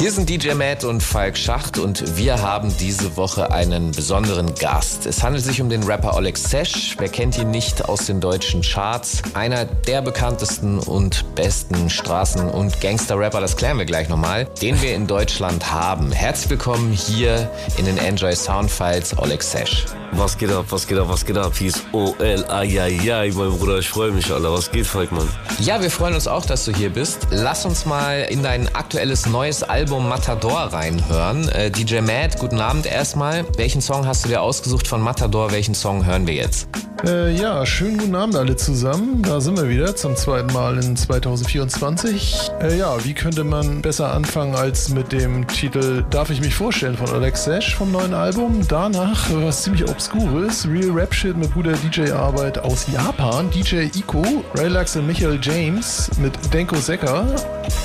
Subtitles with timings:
[0.00, 5.04] Hier sind DJ Matt und Falk Schacht und wir haben diese Woche einen besonderen Gast.
[5.04, 6.96] Es handelt sich um den Rapper Oleg Sesh.
[6.98, 9.20] Wer kennt ihn nicht aus den deutschen Charts?
[9.34, 14.94] Einer der bekanntesten und besten Straßen- und Gangster-Rapper, das klären wir gleich nochmal, den wir
[14.94, 16.12] in Deutschland haben.
[16.12, 19.84] Herzlich willkommen hier in den Enjoy Soundfiles, Oleg Sesh.
[20.12, 21.52] Was geht ab, was geht ab, was geht ab?
[21.56, 24.52] Hier ist OL, ai, mein Bruder, ich freue mich, Alter.
[24.52, 25.28] Was geht, Falk, Mann?
[25.60, 27.28] Ja, wir freuen uns auch, dass du hier bist.
[27.30, 31.48] Lass uns mal in dein aktuelles neues Album Matador reinhören.
[31.48, 33.44] Äh, DJ Matt, guten Abend erstmal.
[33.56, 35.50] Welchen Song hast du dir ausgesucht von Matador?
[35.50, 36.68] Welchen Song hören wir jetzt?
[37.06, 39.22] Äh, ja, schönen guten Abend alle zusammen.
[39.22, 42.50] Da sind wir wieder zum zweiten Mal in 2024.
[42.60, 46.96] Äh, ja, wie könnte man besser anfangen als mit dem Titel Darf ich mich vorstellen
[46.96, 48.60] von Alex Sash vom neuen Album?
[48.68, 54.22] Danach was ziemlich obskures, Real Rap Shit mit guter DJ-Arbeit aus Japan, DJ Iko,
[54.56, 57.24] Relax und Michael James mit Denko Secker.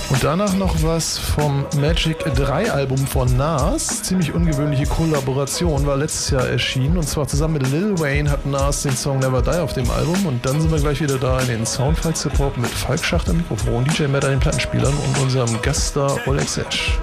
[0.09, 4.04] Und danach noch was vom Magic 3 Album von Nas.
[4.04, 6.98] Ziemlich ungewöhnliche Kollaboration, war letztes Jahr erschienen.
[6.98, 10.25] Und zwar zusammen mit Lil Wayne hat Nas den Song Never Die auf dem Album.
[10.25, 13.30] Und dann sind wir gleich wieder da in den Soundfiles Hip Hop mit Falk Schacht
[13.30, 16.98] am Mikrofon, DJ Matt an den Plattenspielern und unserem Gaststar Oleg Sesh.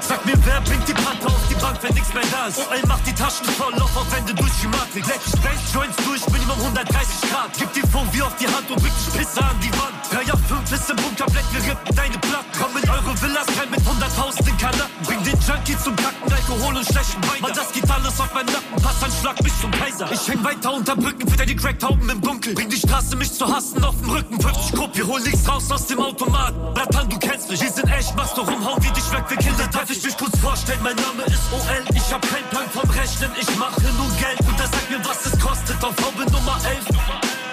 [0.00, 2.56] Sag mir, wer bringt die Panther auf die Bank, wenn nichts mehr da ist?
[2.56, 5.04] OL macht die Taschen voll, Loch auf Wände durch die Matrix.
[5.04, 7.50] Ich Bass Joints durch, Minimum 130 Grad.
[7.60, 9.92] Gib die Phone wie auf die Hand und bring dich Pisse an die Wand.
[10.16, 12.52] 3 auf 5 ist im Bunker, Black, wir rippen deine Platten.
[12.56, 14.96] Komm in eure Villas, kein mit 100.000 Kanaken.
[15.04, 17.40] Bring den Junkie zum Kacken, Alkohol und schlechten Wein.
[17.40, 20.10] Mann, das geht alles auf meinen Nacken, pass ein Schlag mich zum Kaiser.
[20.12, 22.54] Ich häng weiter unter Brücken, für die Cracktauben im Dunkel.
[22.54, 24.38] Bring die Straße, mich zu hassen, auf dem Rücken.
[24.38, 26.52] 50 Grupp, wir holen nichts raus aus dem Automat.
[26.74, 29.66] Bratan, du kennst mich, wir sind echt, machst du rumhauen wie dich weg, wir Kinder.
[29.72, 31.84] Darf ich mich kurz vorstellen, mein Name ist OL.
[31.94, 34.40] Ich hab keinen Plan vom Rechnen, ich mache nur Geld.
[34.40, 36.84] Und das sagt mir, was es kostet auf Haube Nummer 11.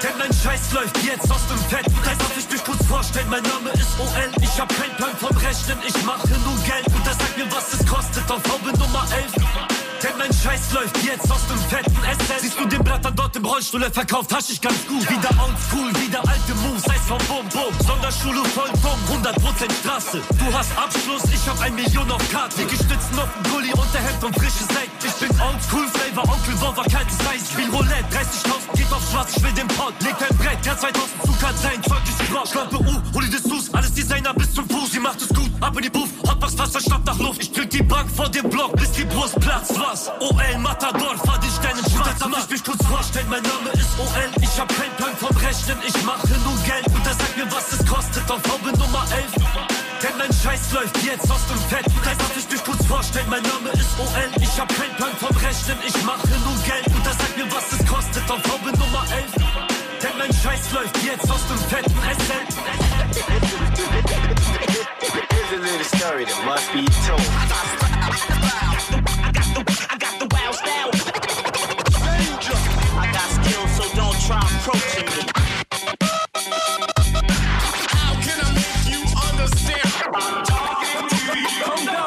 [0.04, 1.86] Denn mein Scheiß läuft jetzt aus dem Fett.
[2.04, 2.49] Das darf ich
[2.90, 4.32] vorstellen, mein Name ist OL.
[4.42, 6.88] Ich hab keinen Plan vom Rechnen, ich mache nur Geld.
[6.88, 9.79] Und das sagt mir, was es kostet auf Haube Nummer 11.
[10.04, 12.42] Denn mein Scheiß läuft jetzt aus dem fetten SS.
[12.42, 15.04] Siehst du den Brattern dort im Rollstuhl, er verkauft hasch ich ganz gut.
[15.10, 17.74] Wieder oldschool, wieder alte Moves, Eis vom Bum Bum.
[17.86, 19.36] Sonderschule voll dumm, 100%
[19.82, 20.22] Straße.
[20.40, 22.64] Du hast Abschluss, ich hab ein Million auf Karte.
[22.66, 25.04] Gestützen auf dem Gully, Unterhemd und frisches Sekt.
[25.04, 27.52] Ich bin oldschool, Flavor, Onkel Wolver, kaltes Eis.
[27.52, 29.94] Spiel Roulette, 30.000 geht auf schwarz, ich will den Pot.
[30.00, 30.96] Leg ein Brett, K 2000
[31.26, 32.48] Zug hat sein ist Schrott.
[32.48, 34.92] Schlampe U, hol die Dessous, alles Designer bis zum Fuß.
[34.92, 37.42] Sie macht es gut, ab in die Puff, Hotbox, Wasser, schnappt nach Luft.
[37.42, 39.78] Ich drück die Bank vor dem Block, bis die Brust platzt.
[39.90, 40.08] Was?
[40.20, 42.20] OL, Matador, fahr dich deinen Schwarz.
[42.20, 44.30] Darf ich mich kurz vorstellen, mein Name ist OL.
[44.40, 46.86] Ich hab keinen Plan vom Rechnen, ich mache nur Geld.
[46.94, 49.34] Und das sagt mir, was es kostet auf Haube Nummer 11.
[50.04, 51.86] Denn mein Scheiß läuft jetzt aus dem Fett.
[52.06, 54.30] Das darf ich mich kurz vorstellen, mein Name ist OL.
[54.40, 56.86] Ich hab keinen Plan vom Rechnen, ich mache nur Geld.
[56.94, 59.26] Und das sagt mir, was es kostet auf Haube Nummer 11.
[60.06, 62.46] Denn mein Scheiß läuft jetzt aus dem fetten SL.
[65.34, 68.69] Here's a little story that must be told.
[70.62, 72.30] I got the wild style.
[73.00, 75.22] I got skills, so don't try approaching me.
[77.96, 79.00] How can I make you
[79.30, 79.88] understand?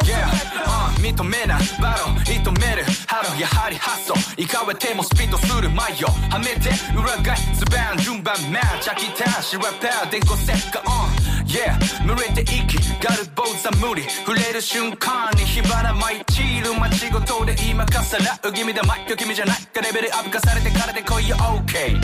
[0.07, 0.29] Yeah,
[0.67, 11.22] uh, 認めないバロン認めるハローやはり発想いかれてもスピードする前よはめて裏返す番順番マッチ飽きたしラッパー電光石火 on
[11.53, 11.77] Yeah
[12.07, 21.97] 群れて息ガルボーザ無理触れる瞬間に火花舞い散る街ごとで今かさらう気味でマイク君じゃないかレベルアップ化されてからで来いよ OK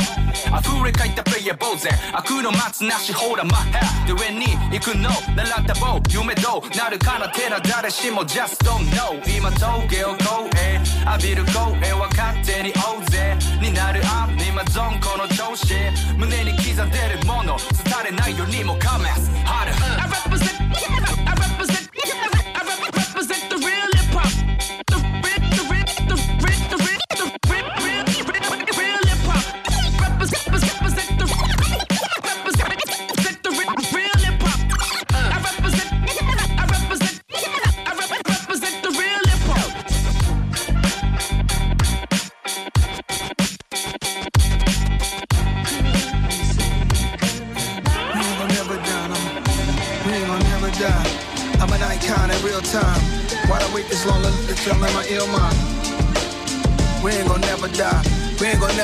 [0.52, 9.16] 溢れかいたプレイヤー坊主悪の待つなしほらマッハで上に行くのならたぼう夢どうなるかなてな誰しも just don't know.
[9.26, 10.28] 今峠を越
[10.60, 15.74] え浴びる声は勝手に大勢になるアン今ゾンこの調子
[16.16, 19.72] 胸に刻んでるもの伝れないようにもかます harder.
[19.74, 21.37] I represent.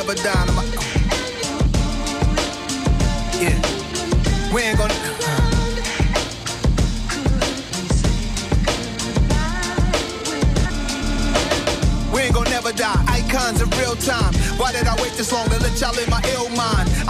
[0.06, 0.53] Never die.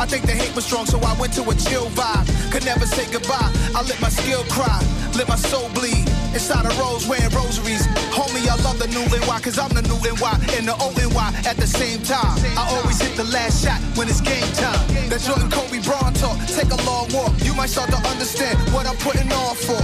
[0.05, 2.29] I think the hate was strong, so I went to a chill vibe.
[2.53, 3.49] Could never say goodbye.
[3.73, 4.85] I let my skill cry,
[5.17, 6.05] let my soul bleed.
[6.37, 7.89] Inside a rose wearing rosaries.
[8.13, 11.49] Homie, I love the new NY, cause I'm the new NY and the old NY
[11.49, 12.37] at the same time.
[12.53, 14.77] I always hit the last shot when it's game time.
[15.09, 17.33] That Jordan Kobe Braun talk, take a long walk.
[17.41, 19.81] You might start to understand what I'm putting on for.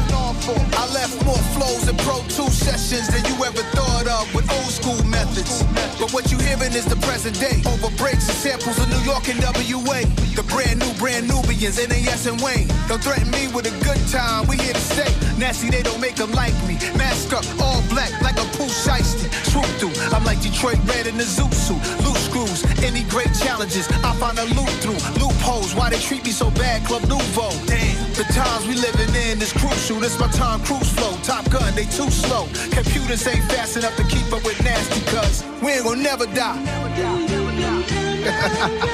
[0.76, 4.68] I left more flows and Pro 2 sessions than you ever thought of with old
[4.68, 5.64] school methods.
[5.96, 7.62] But what you hearing is the present day.
[7.64, 10.09] Over breaks and samples of New York and WA.
[10.34, 12.68] The brand new, brand Nubians, NAS and Wayne.
[12.88, 15.12] Don't threaten me with a good time, we here to stay.
[15.38, 16.78] Nasty, they don't make them like me.
[16.96, 19.28] Mask up, all black, like a poo shiesty.
[19.50, 21.82] Swoop through, I'm like Detroit Red in the Zoot suit.
[22.06, 25.00] Loose screws, any great challenges, I find a loop through.
[25.20, 27.50] Loopholes, why they treat me so bad, Club Nouveau.
[27.66, 30.00] Damn, the times we living in is crucial.
[30.00, 31.12] This my time cruise flow.
[31.22, 32.46] Top gun, they too slow.
[32.70, 36.56] Computers ain't fast enough to keep up with nasty, cuz we ain't gonna never die.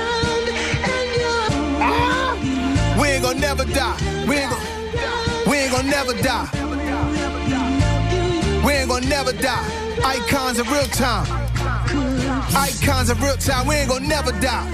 [3.00, 3.96] we ain't gonna never die.
[4.28, 6.48] We ain't gonna, we ain't gonna never die.
[8.64, 9.64] We ain't gonna never die.
[10.04, 11.26] Icons of real time.
[12.54, 13.66] Icons of real time.
[13.66, 14.66] We ain't gonna never die.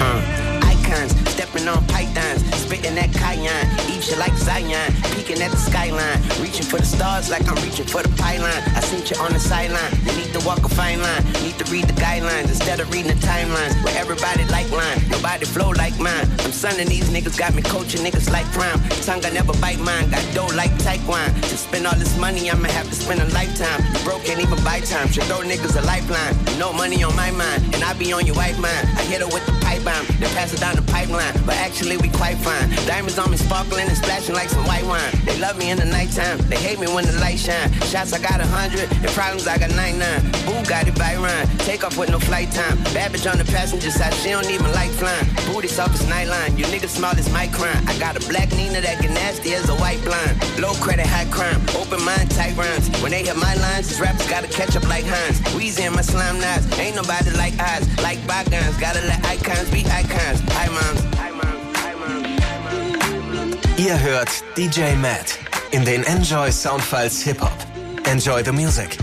[0.00, 0.60] Uh.
[0.64, 6.20] icons, stepping on pythons, spitting that cayenne, eat shit like Zion, peeking at the skyline,
[6.44, 8.60] reaching for the stars like I'm reaching for the pylon.
[8.76, 11.64] I seen you on the sideline, you need to walk a fine line, need to
[11.72, 15.98] read the guidelines instead of reading the timelines where everybody like line, nobody flow like
[15.98, 16.28] mine.
[16.44, 18.78] I'm sunning these niggas, got me coaching niggas like prime.
[19.08, 21.32] Tongue I never bite mine, got dough like Taekwon.
[21.48, 23.80] To spend all this money, I'ma have to spend a lifetime.
[23.96, 25.08] You broke, can't even buy time.
[25.08, 26.36] Should throw niggas a lifeline.
[26.58, 28.84] No money on my mind, and I be on your wife mind.
[29.00, 31.32] I hit her with the pipe bomb, then pass it down the pipeline.
[31.46, 32.57] But actually, we quite fine.
[32.86, 35.12] Diamonds on me sparkling and splashing like some white wine.
[35.24, 37.70] They love me in the nighttime, they hate me when the light shine.
[37.90, 39.98] Shots I got a hundred, and problems I got 99.
[40.46, 41.46] Boo got it by Ryan.
[41.58, 42.78] Take off with no flight time.
[43.18, 45.26] Bitch on the passenger side, she don't even like flying.
[45.46, 47.82] Booty soft as nightline, you niggas small as my crime.
[47.88, 50.36] I got a black Nina that get nasty as a white blind.
[50.60, 51.60] Low credit, high crime.
[51.74, 52.88] Open mind, tight rhymes.
[53.02, 55.40] When they hit my lines, these rappers gotta catch up like Hines.
[55.56, 56.66] Weezy and my slime knives.
[56.78, 58.76] Ain't nobody like eyes, like bygones.
[58.78, 60.40] Gotta let icons be icons.
[60.52, 61.27] Hi, moms.
[63.78, 65.38] Ihr hört DJ Matt
[65.70, 67.52] in den Enjoy Soundfiles Hip Hop.
[68.06, 68.98] Enjoy the music.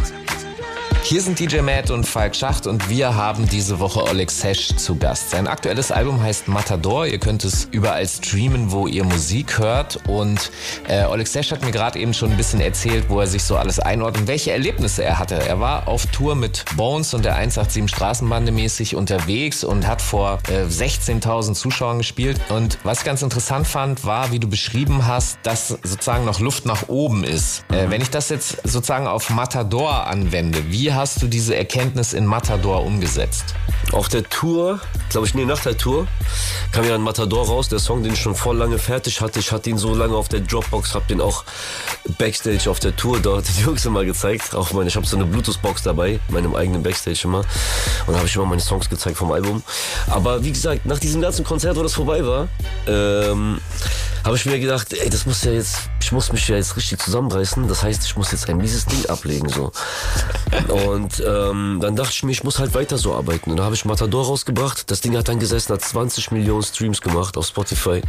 [1.07, 4.95] Hier sind DJ Matt und Falk Schacht und wir haben diese Woche Oleg Sesh zu
[4.95, 5.29] Gast.
[5.29, 7.05] Sein aktuelles Album heißt Matador.
[7.05, 9.99] Ihr könnt es überall streamen, wo ihr Musik hört.
[10.07, 10.49] Und
[10.87, 13.55] äh, Oleg Sesh hat mir gerade eben schon ein bisschen erzählt, wo er sich so
[13.55, 15.35] alles einordnet, welche Erlebnisse er hatte.
[15.35, 20.39] Er war auf Tour mit Bones und der 187 Straßenbande mäßig unterwegs und hat vor
[20.49, 22.41] äh, 16.000 Zuschauern gespielt.
[22.49, 26.65] Und was ich ganz interessant fand, war, wie du beschrieben hast, dass sozusagen noch Luft
[26.65, 27.63] nach oben ist.
[27.71, 32.25] Äh, wenn ich das jetzt sozusagen auf Matador anwende, wie hast du diese Erkenntnis in
[32.25, 33.53] Matador umgesetzt?
[33.91, 36.07] Auf der Tour, glaube ich, nee, nach der Tour
[36.71, 39.39] kam ja ein Matador raus, der Song, den ich schon voll lange fertig hatte.
[39.39, 41.43] Ich hatte ihn so lange auf der Dropbox, hab den auch
[42.17, 44.55] Backstage auf der Tour dort die Jungs immer gezeigt.
[44.55, 47.39] Auch meine, ich habe so eine Bluetooth-Box dabei, meinem eigenen Backstage immer.
[48.07, 49.61] Und da habe ich immer meine Songs gezeigt vom Album.
[50.07, 52.47] Aber wie gesagt, nach diesem ganzen Konzert, wo das vorbei war,
[52.87, 53.59] ähm,
[54.25, 56.99] habe ich mir gedacht, ey, das muss ja jetzt, ich muss mich ja jetzt richtig
[56.99, 57.67] zusammenreißen.
[57.67, 59.71] Das heißt, ich muss jetzt ein mieses Ding ablegen, so.
[60.85, 63.51] Und ähm, dann dachte ich mir, ich muss halt weiter so arbeiten.
[63.51, 64.91] Und da habe ich Matador rausgebracht.
[64.91, 68.01] Das Ding hat dann gesessen, hat 20 Millionen Streams gemacht auf Spotify.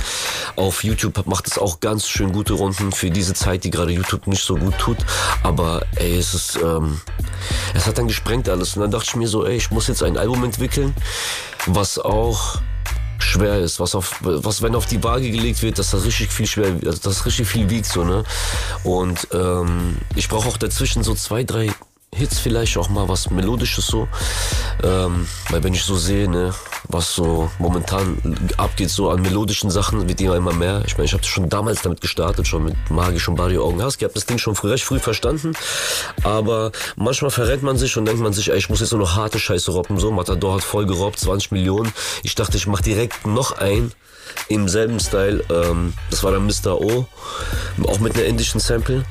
[0.57, 4.27] Auf YouTube macht es auch ganz schön gute Runden für diese Zeit, die gerade YouTube
[4.27, 4.99] nicht so gut tut.
[5.43, 7.01] Aber ey, es ist, ähm,
[7.75, 8.77] es hat dann gesprengt alles.
[8.77, 10.95] Und dann dachte ich mir so, ey, ich muss jetzt ein Album entwickeln,
[11.67, 12.61] was auch
[13.19, 16.47] schwer ist, was auf, was wenn auf die Waage gelegt wird, dass das richtig viel
[16.47, 18.25] schwer, also dass das richtig viel wiegt so ne.
[18.85, 21.71] Und ähm, ich brauche auch dazwischen so zwei, drei
[22.15, 24.09] Hits vielleicht auch mal was melodisches so,
[24.83, 28.17] ähm, weil wenn ich so sehe, ne, was so momentan
[28.57, 30.83] abgeht so an melodischen Sachen, wird immer immer mehr.
[30.87, 34.05] Ich meine, ich habe schon damals damit gestartet, schon mit Magisch und Barrio Augen Husky,
[34.05, 35.53] habe das Ding schon recht früh verstanden,
[36.23, 39.17] aber manchmal verrennt man sich und denkt man sich, ey, ich muss jetzt nur noch
[39.17, 41.93] harte Scheiße roppen, so Matador hat voll gerobbt, 20 Millionen.
[42.23, 43.93] Ich dachte, ich mach direkt noch ein
[44.49, 45.45] im selben Style.
[45.51, 46.81] Ähm, das war dann Mr.
[46.81, 47.07] O,
[47.87, 49.05] auch mit einer indischen Sample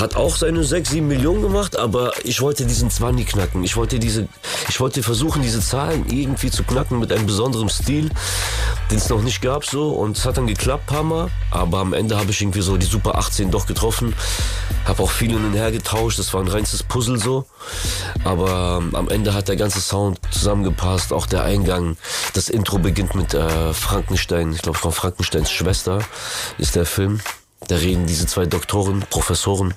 [0.00, 3.64] hat auch seine 6, 7 Millionen gemacht, aber ich wollte diesen 20 knacken.
[3.64, 4.28] Ich wollte diese,
[4.68, 8.10] ich wollte versuchen, diese Zahlen irgendwie zu knacken mit einem besonderen Stil,
[8.90, 9.90] den es noch nicht gab so.
[9.90, 11.30] Und es hat dann geklappt, paar Mal.
[11.50, 14.14] Aber am Ende habe ich irgendwie so die Super 18 doch getroffen.
[14.84, 16.18] Habe auch viel hin und her getauscht.
[16.18, 17.46] Das war ein reinstes Puzzle so.
[18.24, 21.12] Aber ähm, am Ende hat der ganze Sound zusammengepasst.
[21.12, 21.96] Auch der Eingang.
[22.34, 24.52] Das Intro beginnt mit äh, Frankenstein.
[24.52, 26.00] Ich glaube, von Frankensteins Schwester
[26.58, 27.20] ist der Film.
[27.68, 29.74] Da reden diese zwei Doktoren, Professoren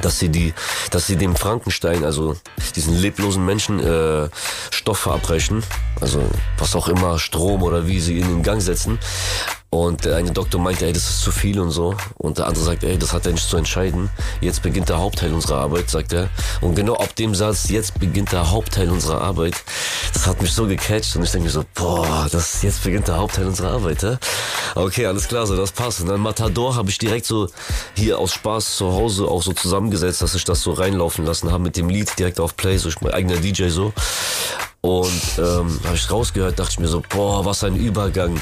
[0.00, 0.54] dass sie die,
[0.90, 2.36] dass sie dem Frankenstein, also
[2.74, 4.28] diesen leblosen Menschen, äh,
[4.70, 5.62] Stoff verabreichen,
[6.00, 6.22] also
[6.58, 8.98] was auch immer, Strom oder wie sie ihn in Gang setzen.
[9.74, 11.96] Und der eine Doktor meinte, ey, das ist zu viel und so.
[12.18, 14.10] Und der andere sagt, ey, das hat er nicht zu entscheiden.
[14.42, 16.28] Jetzt beginnt der Hauptteil unserer Arbeit, sagt er.
[16.60, 19.54] Und genau ab dem Satz, jetzt beginnt der Hauptteil unserer Arbeit,
[20.12, 23.16] das hat mich so gecatcht und ich denke mir so, boah, das jetzt beginnt der
[23.16, 24.18] Hauptteil unserer Arbeit, hä?
[24.74, 26.02] Okay, alles klar, so das passt.
[26.02, 27.48] Und dann Matador habe ich direkt so
[27.96, 31.62] hier aus Spaß zu Hause auch so zusammengesetzt, dass ich das so reinlaufen lassen habe
[31.62, 33.94] mit dem Lied direkt auf Play, so ich mein eigener DJ so.
[34.84, 38.40] Und ähm, habe ich rausgehört, dachte ich mir so, boah, was ein Übergang.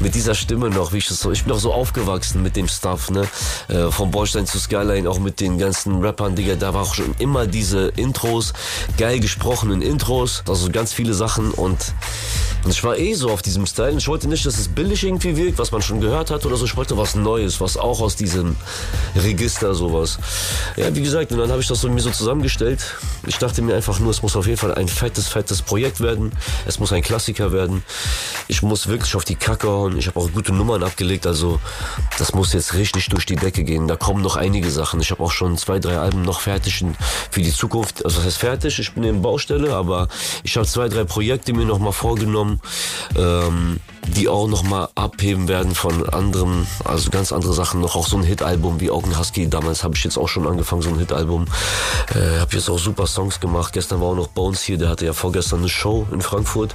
[0.00, 2.66] Mit dieser Stimme noch, wie ich das so, ich bin auch so aufgewachsen mit dem
[2.66, 3.28] Stuff, ne?
[3.68, 7.14] Äh, vom Bordstein zu Skyline, auch mit den ganzen Rappern, Digga, da war auch schon
[7.18, 8.54] immer diese Intros,
[8.96, 11.92] geil gesprochenen Intros, also ganz viele Sachen und
[12.68, 13.96] ich war eh so auf diesem Style.
[13.98, 16.64] Ich wollte nicht, dass es billig irgendwie wirkt, was man schon gehört hat oder so.
[16.64, 18.56] Ich wollte was Neues, was auch aus diesem
[19.16, 20.18] Register sowas.
[20.76, 22.80] Ja, wie gesagt, und dann habe ich das so mir so zusammengestellt.
[23.26, 26.32] Ich dachte mir einfach nur, es muss auf jeden Fall ein fettes, fettes Projekt werden.
[26.66, 27.82] Es muss ein Klassiker werden.
[28.48, 29.98] Ich muss wirklich auf die Kacke hauen.
[29.98, 31.60] Ich habe auch gute Nummern abgelegt, also
[32.18, 33.88] das muss jetzt richtig durch die Decke gehen.
[33.88, 35.00] Da kommen noch einige Sachen.
[35.00, 36.84] Ich habe auch schon zwei, drei Alben noch fertig
[37.30, 38.04] für die Zukunft.
[38.04, 40.08] Also das heißt fertig, ich bin in Baustelle, aber
[40.42, 42.51] ich habe zwei, drei Projekte mir noch mal vorgenommen,
[43.16, 43.78] ähm,
[44.08, 47.94] die auch noch mal abheben werden von anderen, also ganz andere Sachen noch.
[47.94, 49.48] Auch so ein Hit-Album wie Augen Husky.
[49.48, 51.46] Damals habe ich jetzt auch schon angefangen, so ein Hit-Album.
[52.14, 53.72] Äh, habe jetzt auch super Songs gemacht.
[53.72, 56.74] Gestern war auch noch Bones hier, der hatte ja vorgestern eine Show in Frankfurt.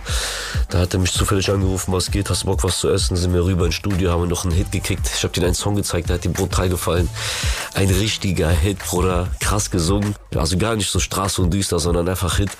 [0.70, 3.18] Da hat er mich zufällig angerufen, was geht, hast du Bock was zu essen?
[3.18, 5.10] Sind wir rüber ins Studio, haben wir noch einen Hit gekickt.
[5.14, 7.10] Ich habe dir einen Song gezeigt, der hat ihm brutal gefallen.
[7.74, 10.16] Ein richtiger Hit, Bruder, krass gesungen.
[10.36, 12.52] Also gar nicht so Straße und düster, sondern einfach Hit.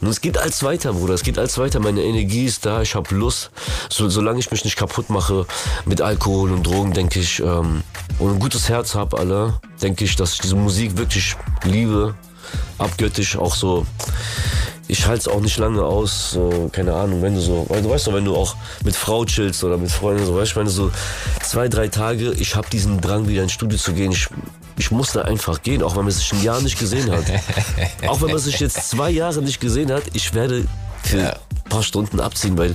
[0.00, 1.80] Und es geht als weiter, Bruder, es geht als weiter.
[1.80, 3.50] Meine Energie ist da, ich habe Lust.
[3.88, 5.46] So, solange ich mich nicht kaputt mache
[5.84, 7.82] mit Alkohol und Drogen, denke ich, ähm,
[8.18, 12.14] und ein gutes Herz habe, alle, denke ich, dass ich diese Musik wirklich liebe,
[12.78, 13.86] abgöttisch auch so
[14.88, 17.90] ich halte es auch nicht lange aus, so, keine Ahnung, wenn du so, weil du
[17.90, 20.70] weißt doch, wenn du auch mit Frau chillst oder mit Freunden, so, weißt du, du
[20.70, 20.90] so
[21.42, 24.28] zwei, drei Tage, ich habe diesen Drang, wieder ins Studio zu gehen, ich,
[24.78, 27.24] ich muss da einfach gehen, auch wenn man sich ein Jahr nicht gesehen hat.
[28.08, 30.64] auch wenn man sich jetzt zwei Jahre nicht gesehen hat, ich werde
[31.08, 32.74] für ein paar Stunden abziehen, weil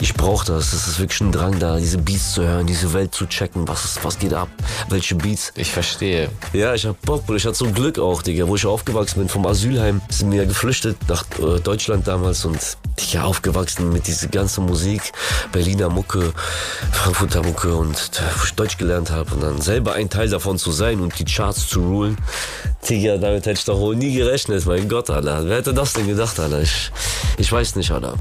[0.00, 0.72] ich brauche das.
[0.72, 3.84] Es ist wirklich ein Drang da, diese Beats zu hören, diese Welt zu checken, was,
[3.84, 4.48] ist, was geht ab,
[4.88, 5.52] welche Beats.
[5.56, 6.28] Ich verstehe.
[6.52, 7.24] Ja, ich hab Bock.
[7.34, 8.46] Ich hatte so Glück auch, Digga.
[8.46, 12.58] Wo ich aufgewachsen bin, vom Asylheim, sind wir geflüchtet nach äh, Deutschland damals und
[13.00, 15.12] Digga, aufgewachsen mit dieser ganzen Musik.
[15.50, 16.32] Berliner Mucke,
[16.92, 20.70] Frankfurter Mucke und wo ich Deutsch gelernt habe und dann selber ein Teil davon zu
[20.70, 22.18] sein und die Charts zu rulen.
[22.88, 24.66] Digga, damit hätte ich doch wohl nie gerechnet.
[24.66, 25.44] Mein Gott, Alter.
[25.46, 26.60] Wer hätte das denn gedacht, Alter?
[26.60, 26.90] Ich,
[27.38, 28.14] ich weiß nicht, Alter.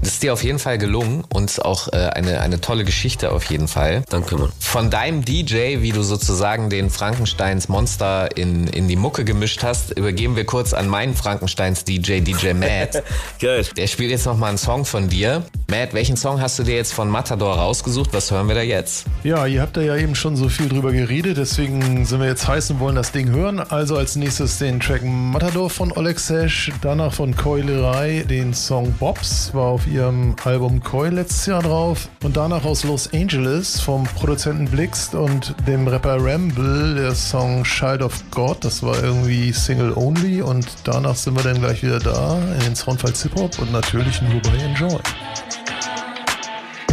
[0.00, 3.44] Das ist dir auf jeden Fall gelungen und auch äh, eine, eine tolle Geschichte auf
[3.44, 4.02] jeden Fall.
[4.08, 4.52] Danke, Mann.
[4.58, 9.90] Von deinem DJ, wie du sozusagen den Frankensteins Monster in, in die Mucke gemischt hast,
[9.98, 13.02] übergeben wir kurz an meinen Frankensteins DJ, DJ Matt.
[13.40, 13.66] Geil.
[13.76, 15.42] Der spielt jetzt nochmal einen Song von dir.
[15.70, 18.12] Matt, welchen Song hast du dir jetzt von Matador rausgesucht?
[18.12, 19.06] Was hören wir da jetzt?
[19.24, 22.46] Ja, ihr habt da ja eben schon so viel drüber geredet, deswegen sind wir jetzt
[22.48, 23.60] heiß und wollen das Ding hören.
[23.60, 29.52] Also als nächstes den Track Matador von Oleg Sesh, danach von Keulerei den Song Bobs,
[29.52, 34.66] war auf ihrem Album Koi letztes Jahr drauf und danach aus Los Angeles vom Produzenten
[34.66, 40.42] Blixt und dem Rapper Ramble der Song Child of God, das war irgendwie Single Only
[40.42, 44.40] und danach sind wir dann gleich wieder da in den Soundfalls Hip-Hop und natürlich nur
[44.42, 44.98] bei Enjoy.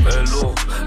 [0.06, 0.45] Hello,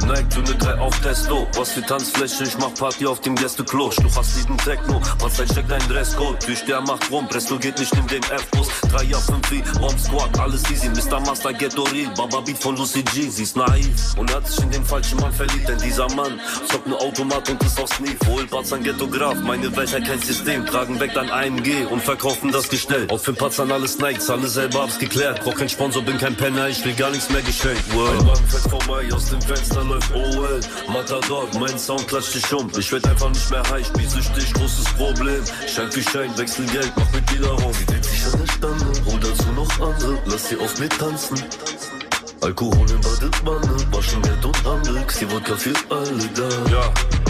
[0.08, 1.46] Nike Tune 3 auf Testo.
[1.54, 3.90] Was für Tanzfläche, ich mach Party auf dem Gästeklo.
[3.90, 6.46] Schluch hast lieben Techno, Panzeit checkt dein Dresscode.
[6.46, 8.68] Durch der macht rum, Presto geht nicht in den F-Bus.
[8.90, 10.88] 3 Jahr 5 wie Bomb Squad, alles easy.
[10.88, 11.20] Mr.
[11.20, 13.28] Master Ghetto Real, Baba Beat von Lucy G.
[13.28, 15.68] Sie ist naiv und hat sich in den falschen Mann verliebt.
[15.68, 18.18] Denn dieser Mann zockt ne Automat und ist auf Sneak.
[18.26, 20.64] Hol Patzern Ghetto Graf, meine Welt hat kein System.
[20.64, 23.06] Tragen weg dann AMG und verkaufen das Gestell.
[23.10, 25.44] Auf den Patzern alles Nikes, alle selber hab's geklärt.
[25.44, 27.78] Brauch kein Sponsor, bin kein Penner, ich will gar nichts mehr gestellt.
[27.90, 30.60] Ein Wagen fährt vorbei, aus dem Fenster läuft OL.
[30.92, 32.70] Matador, mein Sound klatscht dich um.
[32.78, 35.42] Ich werd einfach nicht mehr high, spielsüchtig, großes Problem.
[35.66, 37.72] Schein für Schein, wechsel Geld, mach mit Dealer rum.
[37.72, 41.42] Sie dreht sich an der Stange, hol dazu noch andere, lass sie auf mir tanzen.
[42.40, 46.70] Alkohol in Badewanne, waschen Geld und Handel, die Wodka für alle da.
[46.70, 47.27] Ja.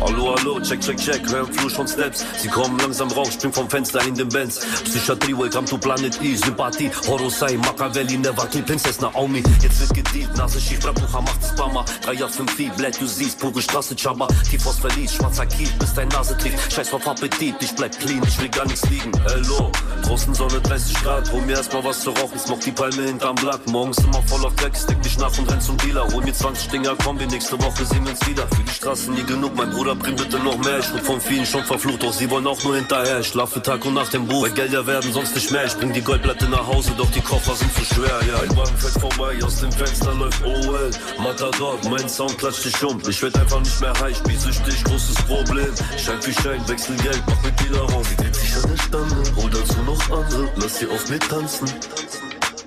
[0.00, 2.24] Hallo, hallo, check, check, check, hör im Flur schon Steps.
[2.36, 4.60] Sie kommen langsam raus, spring vom Fenster in den Benz.
[4.84, 9.42] Psychiatrie, welcome to Planet E, Sympathie, Horosei, Machiavelli, never kill, Prinzess Naomi.
[9.60, 11.84] Jetzt wird gedealt, Nase schief, Rappucha macht Spammer.
[12.02, 14.28] 3 Jahr 5 Vieh, Blatt, du siehst, pure Straße, Chaba.
[14.48, 16.72] Tief aus Verlies, schwarzer Kiel, bis dein Nase trifft.
[16.72, 19.10] Scheiß auf Appetit, ich bleib clean, ich will gar nichts liegen.
[19.24, 19.72] Hello,
[20.04, 23.66] draußen Sonne 30 Grad, hol mir erstmal was zu rauchen, smoke die Palme hinterm Blatt.
[23.66, 26.06] Morgens immer voll auf Deck, steck dich nach und renn zum Dealer.
[26.12, 28.46] Hol mir 20 Dinger, kommen wir nächste Woche, sehen wir uns wieder.
[28.46, 30.78] Für die Straßen nie genug, mein Bruder Bruder, bring bitte noch mehr.
[30.80, 33.20] Ich wurde von vielen schon verflucht, doch sie wollen auch nur hinterher.
[33.20, 35.64] Ich schlafe Tag und Nacht im Buch, weil Gelder werden sonst nicht mehr.
[35.64, 38.20] Ich bring die Goldplatte nach Hause, doch die Koffer sind zu schwer.
[38.28, 40.90] Ja, ein Wagen fährt vorbei, aus dem Fenster läuft OL.
[41.22, 43.00] Matador, mein Sound klatscht dich um.
[43.08, 45.72] Ich werd einfach nicht mehr high, spielsüchtig, großes Problem.
[45.96, 48.06] Schein für Schein, wechsel Geld, mach mit Dealer raus.
[48.10, 51.68] Sie dreht sich an der Stange, hol dazu noch andere, lass sie auf mir tanzen.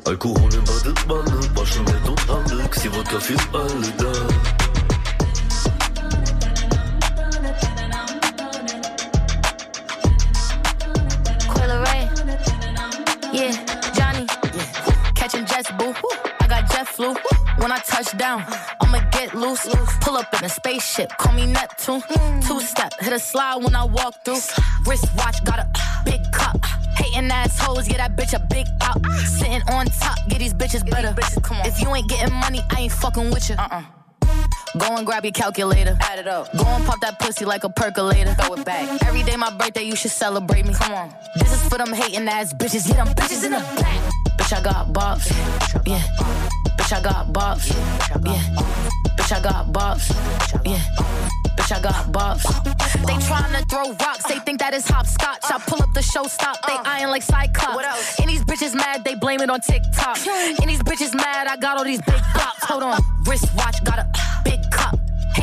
[0.06, 4.61] Alkohol im Badewanne, waschen Geld und Handel, sie Wodka für alle da.
[17.02, 17.16] Flu.
[17.58, 18.46] When I touch down,
[18.80, 19.68] I'ma get loose.
[20.02, 22.02] Pull up in a spaceship, call me Neptune.
[22.48, 24.42] Two step, hit a slide when I walk through.
[24.86, 25.68] Wrist watch, got a
[26.06, 26.64] big cup.
[26.98, 29.00] Hating assholes, get that bitch a big up.
[29.26, 31.14] Sitting on top, get these bitches better.
[31.66, 33.56] If you ain't getting money, I ain't fucking with you.
[33.56, 33.84] Uh-uh.
[34.78, 35.98] Go and grab your calculator.
[36.02, 36.52] Add it up.
[36.56, 38.34] Go and pop that pussy like a percolator.
[38.36, 39.04] Throw it back.
[39.06, 40.74] Every day my birthday, you should celebrate me.
[40.74, 41.14] Come on.
[41.36, 42.88] This is for them hating ass bitches.
[42.88, 44.00] Yeah, them bitches in the back.
[44.38, 45.28] Bitch, I got bops.
[45.86, 46.02] Yeah.
[46.78, 47.70] Bitch, I got bops.
[48.26, 48.42] Yeah.
[49.18, 50.10] Bitch, I got bops.
[50.66, 50.80] Yeah.
[51.56, 52.44] Bitch, I got bops.
[53.06, 54.26] They tryna throw rocks.
[54.26, 55.40] They think that is hopscotch.
[55.44, 56.58] I pull up the show stop.
[56.68, 58.20] They eyeing like Cyclops.
[58.20, 59.04] And these bitches mad.
[59.04, 60.18] They blame it on TikTok.
[60.28, 61.48] And these bitches mad.
[61.48, 62.66] I got all these big bops.
[62.68, 63.00] Hold on.
[63.26, 63.78] Wrist watch.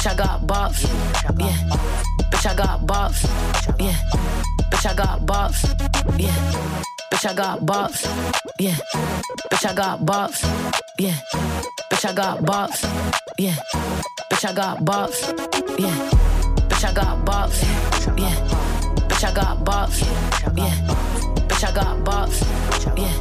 [0.00, 0.82] Bitch, I got bops.
[1.38, 1.52] Yeah.
[2.30, 3.22] Bitch, I got bops.
[3.78, 3.92] Yeah.
[4.70, 6.18] Bitch, I got bops.
[6.18, 6.32] Yeah.
[7.12, 8.06] Bitch, I got bops.
[8.58, 8.76] Yeah.
[9.50, 10.42] Bitch, I got bops.
[10.98, 11.16] Yeah.
[11.90, 12.82] Bitch, I got bops.
[13.36, 13.56] Yeah.
[14.30, 15.22] Bitch, I got bops.
[15.78, 16.10] Yeah.
[16.70, 17.60] Bitch, I got bops.
[18.16, 18.36] Yeah.
[19.06, 20.00] Bitch, I got bops.
[20.56, 20.76] Yeah.
[21.46, 22.40] Bitch, I got bops.
[22.96, 23.12] Yeah.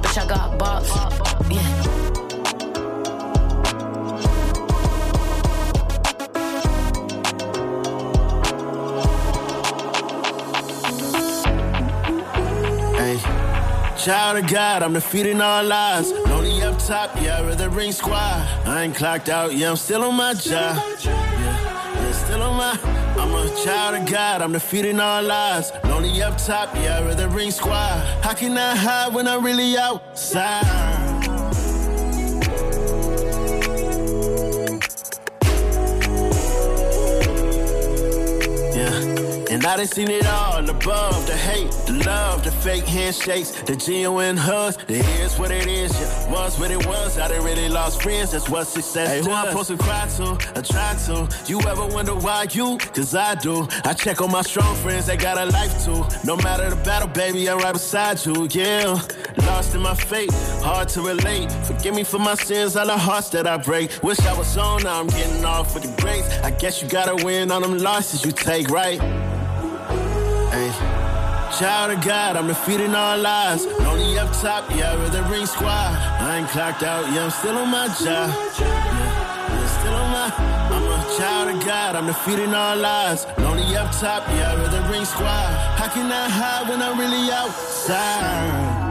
[0.00, 1.50] Bitch, I got bops.
[1.50, 1.93] Yeah.
[14.04, 16.12] Child of God, I'm defeating all lies.
[16.12, 18.46] Lonely up top, yeah, with the ring squad.
[18.66, 20.76] I ain't clocked out, yeah, I'm still on my job.
[21.00, 22.78] Yeah, yeah, still on my.
[23.18, 25.72] I'm a child of God, I'm defeating all lies.
[25.84, 27.98] Lonely up top, yeah, with the ring squad.
[28.22, 30.64] How can I hide when I'm really outside?
[38.76, 38.92] Yeah.
[39.50, 40.53] And I done seen it all
[40.84, 44.76] above the hate, the love, the fake handshakes, the genuine hugs.
[44.86, 46.30] The here's what it is, yeah.
[46.30, 47.18] Was what it was.
[47.18, 50.38] I done really lost friends, that's what success Hey, who I'm supposed to cry to?
[50.54, 51.28] I try to.
[51.46, 52.76] You ever wonder why you?
[52.92, 53.66] Cause I do.
[53.84, 56.04] I check on my strong friends, they got a life too.
[56.24, 59.00] No matter the battle, baby, I'm right beside you, yeah.
[59.46, 61.50] Lost in my fate, hard to relate.
[61.66, 63.90] Forgive me for my sins, all the hearts that I break.
[64.02, 66.28] Wish I was on, now I'm getting off with the grace.
[66.42, 69.00] I guess you gotta win on them losses you take, right?
[71.58, 73.64] Child of God, I'm defeating all lies.
[73.64, 75.94] Lonely up top, yeah, with the ring squad.
[76.20, 78.28] I ain't clocked out, yeah, I'm still on my job.
[78.58, 80.34] Yeah, still on my.
[80.74, 83.24] I'm a child of God, I'm defeating all lies.
[83.38, 85.54] Lonely up top, yeah, with the ring squad.
[85.78, 88.83] How can I hide when I'm really outside?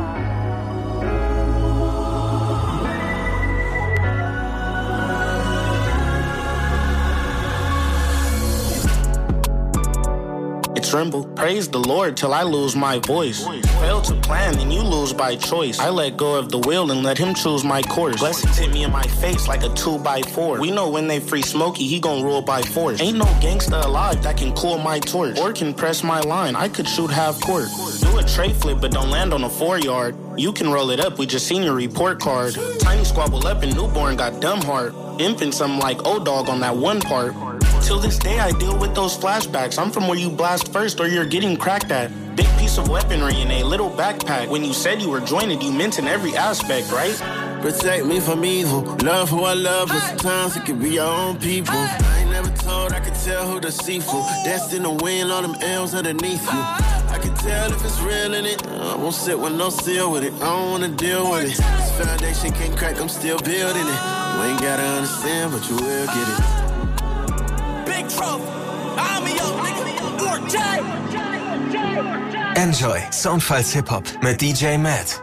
[10.84, 11.26] Tremble.
[11.36, 13.46] Praise the Lord till I lose my voice.
[13.80, 15.80] Fail to plan, then you lose by choice.
[15.80, 18.20] I let go of the wheel and let him choose my course.
[18.20, 20.60] Blessings hit me in my face like a two by four.
[20.60, 23.02] We know when they free Smokey, he gon' rule by force.
[23.02, 26.56] Ain't no gangsta alive that can cool my torch or can press my line.
[26.56, 27.68] I could shoot half court.
[28.02, 30.16] Do a tray flip, but don't land on a four yard.
[30.38, 32.56] You can roll it up, we just seen your report card.
[32.80, 34.94] Tiny squabble up and newborn got dumb heart.
[35.20, 37.34] Infants, I'm like old dog on that one part.
[37.84, 39.78] Till this day, I deal with those flashbacks.
[39.78, 42.10] I'm from where you blast first or you're getting cracked at.
[42.34, 44.48] Big piece of weaponry in a little backpack.
[44.48, 47.14] When you said you were jointed, you meant in every aspect, right?
[47.62, 48.84] Protect me from evil.
[49.04, 51.76] Love who I love, but sometimes it can be your own people.
[51.76, 54.22] I ain't never told, I can tell who deceitful.
[54.46, 56.60] Destined to win all them L's underneath you.
[56.60, 58.66] I can tell if it's real in it.
[58.66, 60.34] I won't sit with no seal with it.
[60.36, 61.58] I don't wanna deal with it.
[61.58, 64.02] This foundation can't crack, I'm still building it.
[64.36, 66.63] You ain't gotta understand, but you will get it.
[68.20, 69.54] I'm nigga.
[72.56, 75.22] Enjoy Soundfiles Hip Hop mit DJ Matt.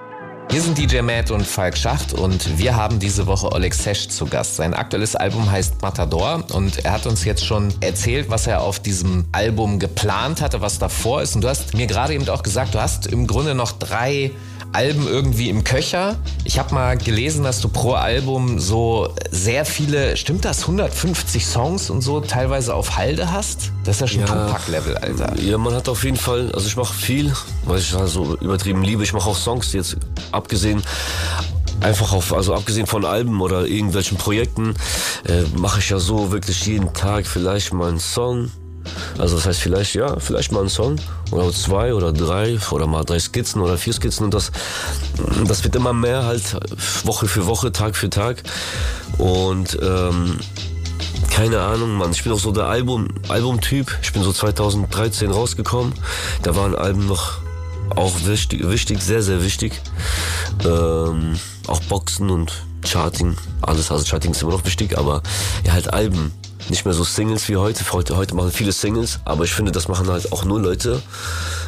[0.51, 4.27] Hier sind DJ Matt und Falk Schacht und wir haben diese Woche Oleg Sesh zu
[4.27, 4.57] Gast.
[4.57, 8.81] Sein aktuelles Album heißt Matador und er hat uns jetzt schon erzählt, was er auf
[8.81, 11.37] diesem Album geplant hatte, was davor ist.
[11.37, 14.33] Und du hast mir gerade eben auch gesagt, du hast im Grunde noch drei
[14.73, 16.17] Alben irgendwie im Köcher.
[16.45, 21.91] Ich habe mal gelesen, dass du pro Album so sehr viele, stimmt das, 150 Songs
[21.91, 23.73] und so teilweise auf Halde hast?
[23.85, 25.41] Das ist ja schon Tupac-Level, Alter.
[25.41, 27.33] Ja, man hat auf jeden Fall, also ich mache viel,
[27.65, 29.03] weil ich so übertrieben liebe.
[29.03, 29.97] Ich mache auch Songs jetzt
[30.33, 30.83] abgesehen
[31.81, 34.75] einfach auf, also abgesehen von Alben oder irgendwelchen Projekten,
[35.27, 38.51] äh, mache ich ja so wirklich jeden Tag vielleicht mal einen Song.
[39.19, 40.97] Also das heißt vielleicht, ja, vielleicht mal einen Song
[41.31, 44.51] oder zwei oder drei oder mal drei Skizzen oder vier Skizzen und das,
[45.47, 46.57] das wird immer mehr halt
[47.05, 48.43] Woche für Woche, Tag für Tag
[49.19, 50.39] und ähm,
[51.31, 52.11] keine Ahnung, Mann.
[52.11, 53.97] Ich bin auch so der Album, Albumtyp.
[54.03, 55.95] Ich bin so 2013 rausgekommen.
[56.43, 57.39] Da waren Alben noch
[57.97, 59.81] auch wichtig, wichtig sehr, sehr wichtig.
[60.65, 62.53] Ähm, auch Boxen und
[62.85, 63.91] Charting, alles.
[63.91, 65.23] Also Charting ist immer noch wichtig, aber
[65.65, 66.33] ja, halt Alben.
[66.71, 67.83] Nicht mehr so Singles wie heute.
[67.93, 71.03] Heute, heute machen viele Singles, aber ich finde, das machen halt auch nur Leute.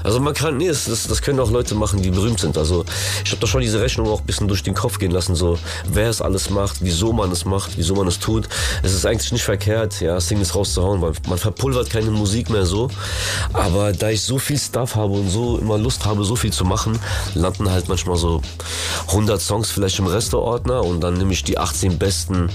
[0.05, 2.57] Also man kann, nee, das, das, können auch Leute machen, die berühmt sind.
[2.57, 2.85] Also
[3.25, 5.59] ich habe da schon diese Rechnung auch ein bisschen durch den Kopf gehen lassen, so
[5.89, 8.49] wer es alles macht, wieso man es macht, wieso man es tut.
[8.85, 12.89] Es ist eigentlich nicht verkehrt, ja, Singles rauszuhauen, weil man verpulvert keine Musik mehr so.
[13.53, 16.65] Aber da ich so viel Stuff habe und so immer Lust habe, so viel zu
[16.65, 16.97] machen,
[17.35, 18.41] landen halt manchmal so
[19.09, 22.51] 100 Songs vielleicht im Resteordner und dann nehme ich die 18 besten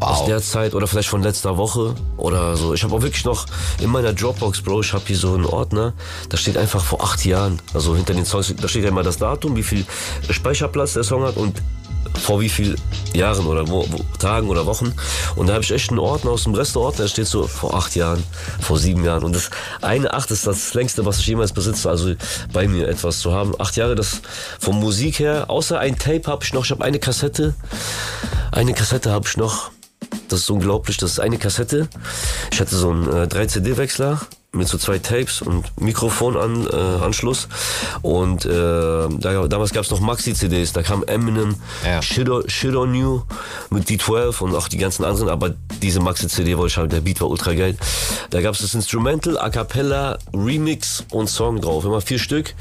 [0.00, 2.74] aus der Zeit oder vielleicht von letzter Woche oder so.
[2.74, 3.46] Ich habe auch wirklich noch
[3.80, 5.92] in meiner Dropbox, Bro, ich habe hier so einen Ordner,
[6.28, 9.18] da steht einfach vor acht Jahren, also hinter den Songs, da steht ja immer das
[9.18, 9.84] Datum, wie viel
[10.30, 11.62] Speicherplatz der Song hat und
[12.14, 12.76] vor wie viel
[13.14, 14.94] Jahren oder wo, wo, Tagen oder Wochen.
[15.34, 17.94] Und da habe ich echt einen Ordner aus dem Resteordner, der steht so vor acht
[17.94, 18.22] Jahren,
[18.60, 19.24] vor sieben Jahren.
[19.24, 19.50] Und das
[19.82, 22.14] eine acht ist das längste, was ich jemals besitze, also
[22.52, 23.54] bei mir etwas zu haben.
[23.60, 24.20] Acht Jahre, das
[24.58, 27.54] von Musik her, außer ein Tape habe ich noch, ich habe eine Kassette,
[28.52, 29.70] eine Kassette habe ich noch.
[30.28, 30.96] Das ist unglaublich.
[30.96, 31.88] Das ist eine Kassette.
[32.52, 34.20] Ich hatte so einen äh, 3-CD-Wechsler
[34.56, 37.44] mit so zwei Tapes und Mikrofonanschluss.
[38.02, 40.72] Äh, und äh, da, damals gab es noch Maxi-CDs.
[40.72, 42.02] Da kam Eminem, ja.
[42.02, 43.22] Shit, on, Shit on You
[43.70, 45.28] mit D12 und auch die ganzen anderen.
[45.28, 47.76] Aber diese Maxi-CD wollte ich halt, der Beat war ultra geil.
[48.30, 51.84] Da gab es das Instrumental, A Cappella, Remix und Song drauf.
[51.84, 52.54] Immer vier Stück.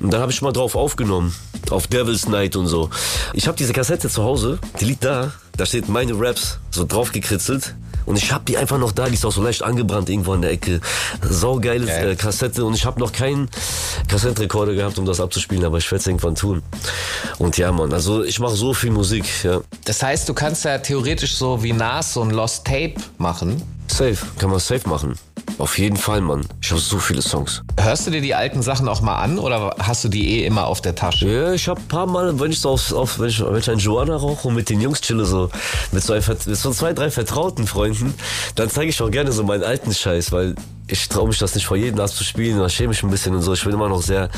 [0.00, 1.34] Und dann habe ich mal drauf aufgenommen.
[1.70, 2.90] Auf Devil's Night und so.
[3.34, 5.32] Ich habe diese Kassette zu Hause, die liegt da.
[5.60, 7.74] Da steht meine Raps so drauf gekritzelt.
[8.06, 10.40] Und ich habe die einfach noch da, die ist auch so leicht angebrannt irgendwo in
[10.40, 10.80] der Ecke.
[11.20, 13.50] Saugeile äh, Kassette und ich habe noch keinen
[14.08, 16.62] Kassettenrekorder gehabt, um das abzuspielen, aber ich werde es irgendwann tun.
[17.36, 19.60] Und ja, Mann, also ich mache so viel Musik, ja.
[19.84, 23.62] Das heißt, du kannst ja theoretisch so wie Nas so ein Lost Tape machen.
[23.86, 25.18] Safe, kann man safe machen.
[25.58, 26.46] Auf jeden Fall, Mann.
[26.62, 27.62] Ich habe so viele Songs.
[27.78, 30.66] Hörst du dir die alten Sachen auch mal an oder hast du die eh immer
[30.66, 31.28] auf der Tasche?
[31.28, 33.70] Ja, ich habe ein paar Mal, wenn ich so auf, auf wenn, ich, wenn ich
[33.70, 35.50] einen Joanna rauche und mit den Jungs chille, so
[35.92, 38.14] mit so, ein, mit so zwei, drei vertrauten Freunden,
[38.54, 40.54] dann zeige ich auch gerne so meinen alten Scheiß, weil
[40.90, 43.52] ich traue mich das nicht vor jedem abzuspielen, da schäme ich ein bisschen und so.
[43.52, 44.28] Ich bin immer noch sehr,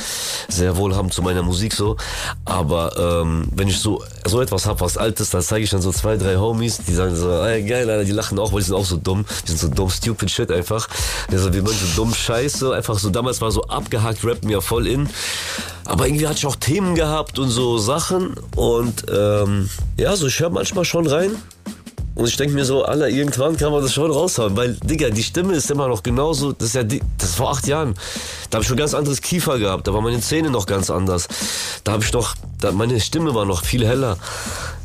[0.48, 1.96] sehr wohlhabend zu meiner Musik so.
[2.44, 5.92] Aber ähm, wenn ich so, so etwas hab, was Altes, dann zeige ich dann so
[5.92, 8.74] zwei, drei Homies, die sagen so, ey, geil, Alter, die lachen auch, weil die sind
[8.74, 9.24] auch so dumm.
[9.46, 10.88] Die sind so dumm, stupid shit einfach.
[11.30, 12.74] Die so, wir machen so dumm Scheiße.
[12.74, 15.08] Einfach so, damals war so abgehakt, rappen ja voll in.
[15.84, 18.34] Aber irgendwie hatte ich auch Themen gehabt und so Sachen.
[18.56, 21.36] Und ähm, ja, so ich höre manchmal schon rein.
[22.14, 25.22] Und ich denke mir so, Alter, irgendwann kann man das schon raushauen, weil, Digga, die
[25.22, 27.94] Stimme ist immer noch genauso, das ist ja, die, das ist vor acht Jahren.
[28.50, 31.26] Da habe ich schon ganz anderes Kiefer gehabt, da waren meine Zähne noch ganz anders.
[31.84, 34.18] Da habe ich noch, da, meine Stimme war noch viel heller.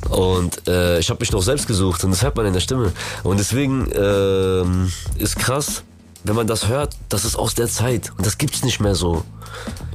[0.10, 2.94] Und äh, ich habe mich noch selbst gesucht und das hört man in der Stimme.
[3.24, 5.84] Und deswegen ähm, ist krass,
[6.28, 9.24] wenn man das hört, das ist aus der Zeit und das gibt's nicht mehr so.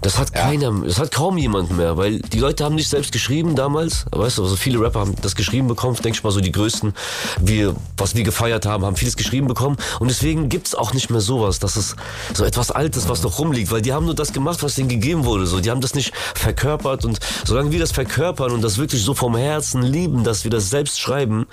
[0.01, 0.43] Das hat ja.
[0.43, 4.05] keiner, das hat kaum jemand mehr, weil die Leute haben nicht selbst geschrieben damals.
[4.11, 5.97] Weißt du, also viele Rapper haben das geschrieben bekommen.
[6.03, 6.93] Denke ich mal so die größten,
[7.41, 9.77] wir, was wir gefeiert haben, haben vieles geschrieben bekommen.
[10.01, 11.61] Und deswegen gibt's auch nicht mehr sowas.
[11.61, 11.95] Das ist
[12.35, 15.25] so etwas Altes, was noch rumliegt, weil die haben nur das gemacht, was denen gegeben
[15.25, 15.47] wurde.
[15.47, 19.15] So, die haben das nicht verkörpert und solange wir das verkörpern und das wirklich so
[19.15, 21.47] vom Herzen lieben, dass wir das selbst schreiben,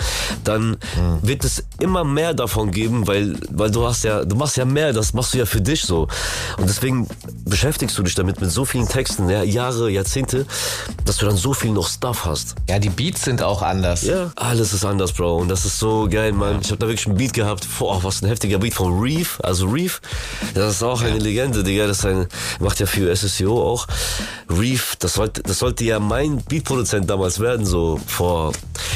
[0.43, 1.19] dann mhm.
[1.21, 4.93] wird es immer mehr davon geben, weil, weil du hast ja, du machst ja mehr,
[4.93, 6.07] das machst du ja für dich so.
[6.57, 7.07] Und deswegen
[7.45, 10.45] beschäftigst du dich damit mit so vielen Texten, ja, Jahre, Jahrzehnte,
[11.05, 12.55] dass du dann so viel noch Stuff hast.
[12.69, 14.03] Ja, die Beats sind auch anders.
[14.03, 15.37] Ja, alles ist anders, Bro.
[15.37, 16.55] Und das ist so geil, Mann.
[16.55, 16.59] Ja.
[16.61, 17.67] Ich habe da wirklich einen Beat gehabt.
[17.77, 19.39] Boah, was ein heftiger Beat von Reef.
[19.43, 20.01] Also Reef,
[20.53, 21.07] das ist auch ja.
[21.07, 21.87] eine Legende, Digga.
[21.87, 22.27] Das ein,
[22.59, 23.87] macht ja für SSCO auch.
[24.49, 28.51] Reef, das sollte, das sollte ja mein Beatproduzent damals werden, so vor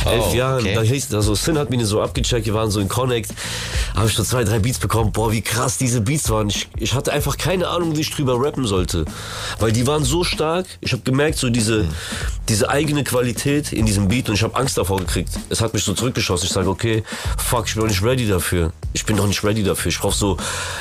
[0.06, 0.62] oh, elf Jahren.
[0.62, 0.76] Okay.
[0.76, 3.32] Da hieß, also Sin hat mich so abgecheckt, wir waren so in Connect.
[3.96, 5.12] Habe ich so zwei, drei Beats bekommen.
[5.12, 6.50] Boah, wie krass diese Beats waren.
[6.50, 9.06] Ich, ich hatte einfach keine Ahnung, wie ich drüber rappen soll wollte.
[9.60, 11.88] Weil die waren so stark, ich habe gemerkt, so diese,
[12.50, 15.30] diese eigene Qualität in diesem Beat und ich habe Angst davor gekriegt.
[15.50, 16.48] Es hat mich so zurückgeschossen.
[16.48, 17.04] Ich sage, okay,
[17.38, 18.72] fuck, ich bin doch nicht ready dafür.
[18.94, 19.90] Ich bin doch nicht ready dafür.
[19.90, 20.38] Ich brauche so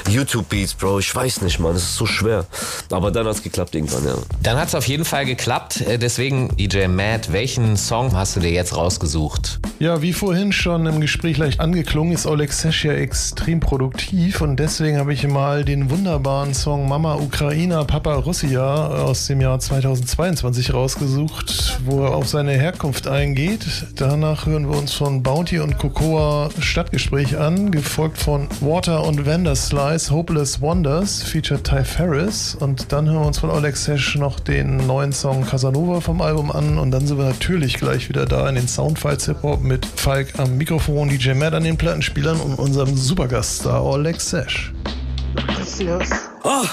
[0.08, 0.98] YouTube-Beats, Bro.
[0.98, 1.76] Ich weiß nicht, Mann.
[1.76, 2.46] Es ist so schwer.
[2.90, 4.14] Aber dann hat's geklappt irgendwann, ja.
[4.42, 5.80] Dann hat es auf jeden Fall geklappt.
[5.82, 9.60] Äh, Deswegen, DJ Matt, welchen Song hast du dir jetzt rausgesucht?
[9.78, 14.56] Ja, wie vorhin schon im Gespräch leicht angeklungen, ist Oleg Sesh ja extrem produktiv und
[14.62, 20.72] deswegen habe ich mal den wunderbaren Song Mama Ukraina, Papa Russia aus dem Jahr 2022
[20.72, 23.66] rausgesucht, wo er auf seine Herkunft eingeht.
[23.96, 30.12] Danach hören wir uns von Bounty und Cocoa Stadtgespräch an, gefolgt von Water und Vanderslice
[30.12, 34.86] Hopeless Wonders, featured Ty Ferris und dann hören wir uns von Oleg Sesh noch den
[34.86, 38.54] neuen Song Casanova vom Album an und dann sind wir natürlich gleich wieder da in
[38.54, 42.96] den Soundfiles Hip Hop mit Falk am Mikrofon, DJ Matt an den Plattenspielern und unserem
[42.96, 44.51] Supergaststar Oleg Sesh.
[46.44, 46.64] Ah,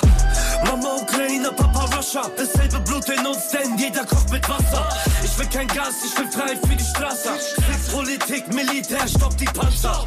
[0.65, 4.87] Mama Ukraine, Papa Russia, dasselbe Blut in uns, denn jeder kocht mit Wasser.
[5.23, 7.29] Ich will kein Gas, ich will Freiheit für die Straße.
[7.65, 10.05] Kriegspolitik, Militär, stopp die Panzer.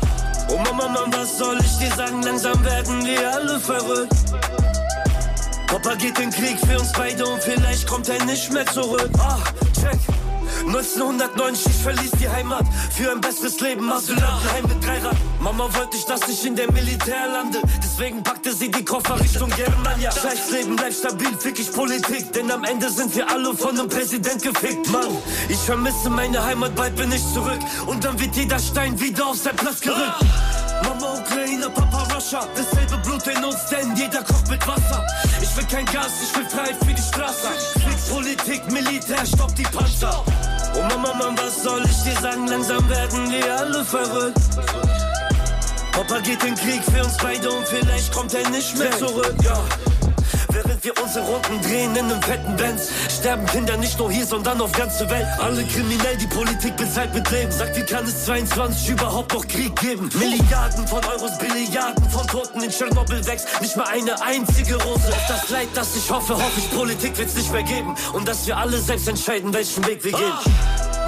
[0.48, 2.22] Oh Mama, Mann, was soll ich dir sagen?
[2.22, 4.14] Langsam werden wir alle verrückt.
[5.66, 9.10] Papa geht in Krieg für uns beide und vielleicht kommt er nicht mehr zurück.
[9.18, 9.38] Ah,
[9.72, 9.98] check.
[10.66, 13.90] 1990, ich verließ die Heimat für ein besseres Leben.
[13.90, 15.16] Asylantenheim mit Dreirad.
[15.40, 17.60] Mama wollte nicht, dass ich in der Militär lande.
[17.82, 20.10] Deswegen packte sie die Koffer Richtung Germania.
[20.10, 22.32] Scheiß Leben, bleib stabil, fick ich Politik.
[22.32, 24.88] Denn am Ende sind wir alle von einem Präsident gefickt.
[24.90, 25.08] Mann,
[25.48, 27.60] ich vermisse meine Heimat, bald bin ich zurück.
[27.86, 30.24] Und dann wird jeder Stein wieder auf sein Platz gerückt.
[30.82, 35.04] Mama Ukraine, Papa Russia, dasselbe Blut in uns, denn jeder kocht mit Wasser.
[35.40, 37.48] Ich will kein Gas, ich will Freiheit für die Straße.
[37.84, 40.24] Kriegspolitik, Militär, stopp die Panzer.
[40.74, 42.46] Oh Mama, Mann, was soll ich dir sagen?
[42.46, 44.38] Langsam werden wir alle verrückt.
[45.92, 49.34] Papa geht in Krieg für uns beide und vielleicht kommt er nicht mehr zurück.
[49.44, 49.58] Ja.
[50.52, 54.60] Während wir unsere Runden drehen in einem fetten Benz, sterben Kinder nicht nur hier, sondern
[54.60, 55.26] auf ganze Welt.
[55.40, 57.50] Alle kriminell, die Politik bezahlt mit Leben.
[57.50, 60.10] Sagt, wie kann es 22 überhaupt noch Krieg geben?
[60.18, 63.48] Milliarden von Euros, Billiarden von Toten in Tschernobyl wächst.
[63.62, 65.08] Nicht mal eine einzige Rose.
[65.08, 67.94] Auf das Leid, das ich hoffe, hoffe ich, Politik wird's nicht mehr geben.
[68.12, 70.32] Und dass wir alle selbst entscheiden, welchen Weg wir gehen.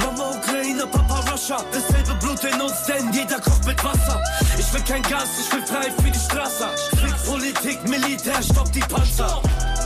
[0.00, 4.22] Mama Ukraine, Papa Russia, dasselbe Blut in uns, denn jeder kocht mit Wasser.
[4.58, 6.68] Ich will kein Gas, ich will Freiheit für die Straße.
[7.23, 9.41] Kriegspolitik, Militär, stopp die Panzer.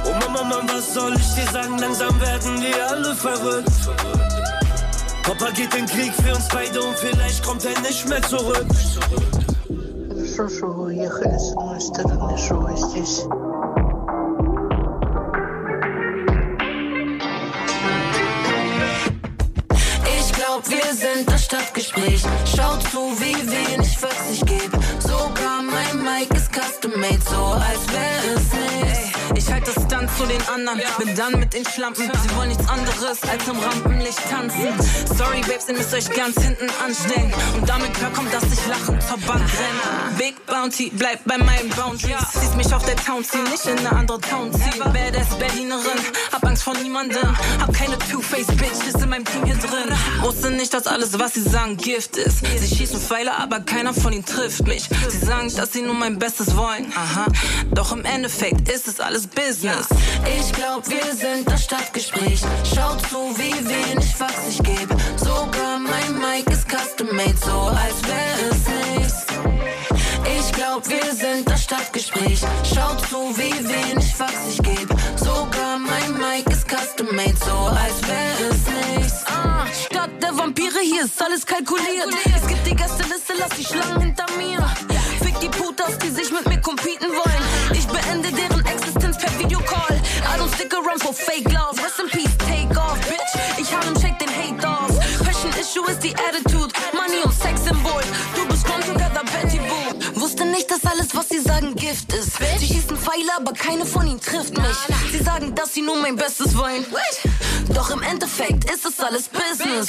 [0.06, 1.78] Oh Mama, Mann, was soll ich dir sagen?
[1.78, 3.70] Langsam werden wir alle verrückt.
[5.24, 8.66] Papa geht in den Krieg für uns beide und vielleicht kommt er nicht mehr zurück.
[10.36, 13.26] Хорошо, что вы уехали с одной стороны, что вы здесь.
[20.18, 22.24] Ich glaub, wir sind das Stadtgespräch.
[22.56, 24.72] Schaut zu, wie wenig was ich geb.
[25.00, 25.47] Sogar mein
[26.09, 29.47] Mic ist custom made, so als wäre es nichts.
[29.47, 32.11] Ich halte Distanz zu den anderen, bin dann mit den Schlampen.
[32.23, 34.69] Sie wollen nichts anderes als im Rampenlicht tanzen.
[35.17, 37.33] Sorry, Babes, ihr müsst euch ganz hinten anstellen.
[37.55, 40.17] Und damit kommt, dass ich lachend zur Bank renne.
[40.17, 42.17] Big Bounty, bleib bei meinen Boundaries.
[42.33, 44.79] Siehst mich auf der Town ziehen, nicht in eine andere Town ziehen.
[44.79, 46.01] Badass Berlinerin,
[46.33, 47.37] hab Angst vor niemandem.
[47.61, 49.91] Hab keine Two-Face-Bitch, ist in meinem Team hier drin.
[50.21, 52.45] Wusste nicht, dass alles, was sie sagen, Gift ist.
[52.45, 54.89] Sie schießen Pfeile, aber keiner von ihnen trifft mich.
[55.09, 56.93] Sie sagen, dass sie nur mein Bestes wollen.
[56.95, 57.27] Aha.
[57.73, 59.88] Doch im Endeffekt ist es alles Business.
[60.38, 62.40] Ich glaub, wir sind das Stadtgespräch.
[62.64, 64.88] Schaut zu, wie wenig was ich geb.
[65.16, 69.27] Sogar mein Mic ist custom made, so als wäre es nichts.
[70.38, 72.40] Ich glaub, wir sind das Stadtgespräch.
[72.62, 74.88] Schaut zu, wie wenig was ich geb.
[75.16, 79.24] Sogar mein Mic ist custom made, so als wäre es nichts.
[79.27, 82.09] Ah, Stadt der Vampire, hier ist alles kalkuliert.
[82.37, 84.59] Es gibt die Gästeliste, lass die Schlangen hinter mir.
[85.22, 87.42] Fick die Putas, die sich mit mir competen wollen.
[87.72, 88.58] Ich beende deren
[90.59, 91.79] stick around for fake love.
[91.79, 93.33] Rest in peace, take off, bitch.
[93.59, 94.92] Ich hab und shake den Hate off.
[95.25, 96.73] Passion issue ist die Attitude.
[96.92, 98.03] Money und Sexsymbol.
[98.35, 100.21] Du bist gone together, Betty Boo.
[100.21, 102.38] Wusste nicht, dass alles, was sie sagen, Gift ist.
[102.59, 104.79] Sie schießen Pfeile, aber keine von ihnen trifft mich.
[105.12, 106.85] Sie sagen, dass sie nur mein Bestes wollen.
[107.73, 109.87] Doch im Endeffekt ist es alles Business.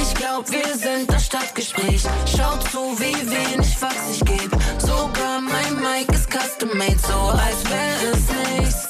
[0.00, 2.02] Ich glaub, wir sind das Stadtgespräch.
[2.36, 4.50] Schaut zu, wie wenig was ich geb.
[4.78, 8.88] Sogar mein Mic ist custom made, so als wäre es nichts.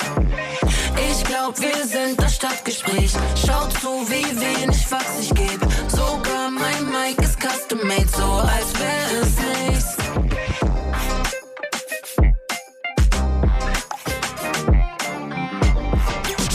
[1.12, 3.12] Ich glaub, wir sind das Stadtgespräch.
[3.46, 5.60] Schaut zu, wie wenig was ich geb.
[5.88, 9.36] Sogar mein Mic ist custom made, so als wäre es
[9.68, 9.96] nichts.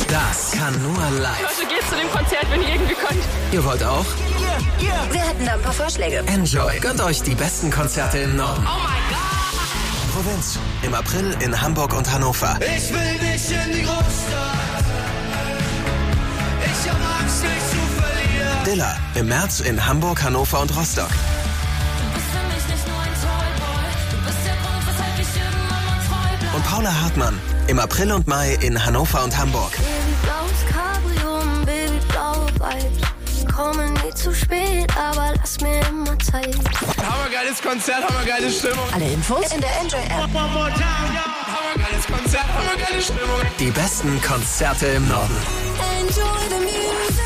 [0.07, 1.41] Das kann nur live.
[1.41, 3.23] Leute, geht zu dem Konzert, wenn ihr irgendwie könnt.
[3.51, 4.05] Ihr wollt auch?
[5.11, 6.23] Wir hätten da ein paar Vorschläge.
[6.27, 6.79] Enjoy.
[6.79, 8.65] Gönnt euch die besten Konzerte im Norden.
[8.65, 9.26] Oh mein Gott.
[10.17, 10.58] Provinz.
[10.82, 12.58] Im April in Hamburg und Hannover.
[12.62, 14.86] Ich will nicht in die Großstadt.
[16.65, 18.63] Ich hab Angst, mich zu verlieren.
[18.65, 21.12] Dilla im März in Hamburg, Hannover und Rostock.
[26.56, 29.73] Und Paula Hartmann im April und Mai in Hannover und Hamburg.
[29.73, 29.86] Baby,
[30.23, 33.06] blaues Cabrio, Baby, blaue Vibes.
[33.57, 36.55] Komme nie zu spät, aber lass mir immer Zeit.
[37.01, 38.85] Hammergeiles Konzert, hammergeile Stimmung.
[38.93, 40.29] Alle Infos in der Enjoy App.
[40.31, 43.41] Hammergeiles Konzert, hammergeile Stimmung.
[43.59, 45.35] Die besten Konzerte im Norden.
[45.99, 47.23] Enjoy the music.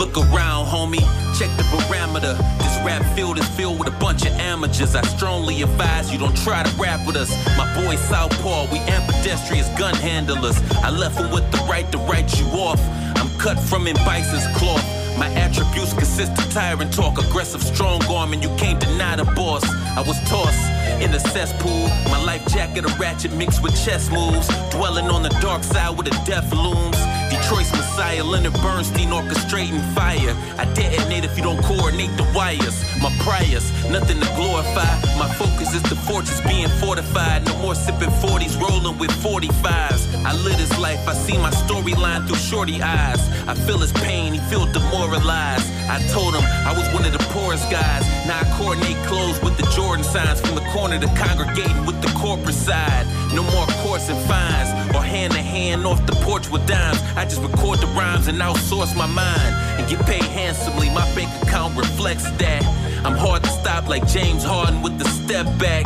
[0.00, 1.23] Look around, homie.
[1.38, 2.38] Check the parameter.
[2.58, 4.94] This rap field is filled with a bunch of amateurs.
[4.94, 7.28] I strongly advise you don't try to rap with us.
[7.58, 10.56] My boy Southpaw, we ambidextrous gun handlers.
[10.84, 12.80] I left him with the right to write you off.
[13.16, 14.84] I'm cut from in bison's cloth.
[15.18, 19.64] My attributes consist of tyrant talk, aggressive, strong arm, and you can't deny the boss.
[19.96, 20.70] I was tossed
[21.02, 21.88] in a cesspool.
[22.12, 24.46] My life jacket, a ratchet mixed with chess moves.
[24.70, 26.96] Dwelling on the dark side with the death looms.
[27.30, 30.34] Detroit's Messiah, Leonard Bernstein orchestrating fire.
[30.58, 32.82] I detonate if you don't coordinate the wires.
[33.02, 34.92] My priors, nothing to glorify.
[35.18, 37.44] My focus is the fortress being fortified.
[37.46, 40.24] No more sipping 40s, rolling with 45s.
[40.24, 43.20] I live his life, I see my storyline through shorty eyes.
[43.46, 45.70] I feel his pain, he feel demoralized.
[45.88, 48.02] I told him I was one of the poorest guys.
[48.26, 52.13] Now I coordinate clothes with the Jordan signs from the corner to congregating with the
[52.24, 53.06] corporate side.
[53.34, 56.98] No more course and fines or hand to hand off the porch with dimes.
[57.16, 60.88] I just record the rhymes and outsource my mind and get paid handsomely.
[60.88, 62.64] My bank account reflects that.
[63.04, 65.84] I'm hard to stop like James Harden with the step back.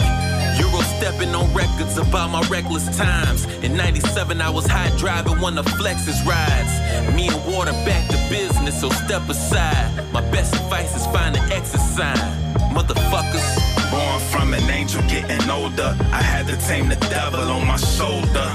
[0.61, 3.45] Euro stepping on records about my reckless times.
[3.65, 6.73] In 97, I was high driving one of Flex's rides.
[7.17, 9.91] Me and Water back to business, so step aside.
[10.13, 12.31] My best advice is find an exit sign.
[12.77, 13.68] Motherfuckers.
[13.99, 15.91] Born from an angel getting older.
[16.13, 18.49] I had to tame the devil on my shoulder.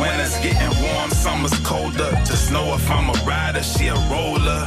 [0.00, 2.10] Winter's getting warm, summer's colder.
[2.26, 4.62] Just know if I'm a rider, she a roller.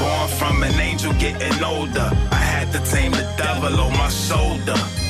[0.00, 2.08] Born from an angel getting older.
[2.30, 5.01] I had to tame the devil on my shoulder.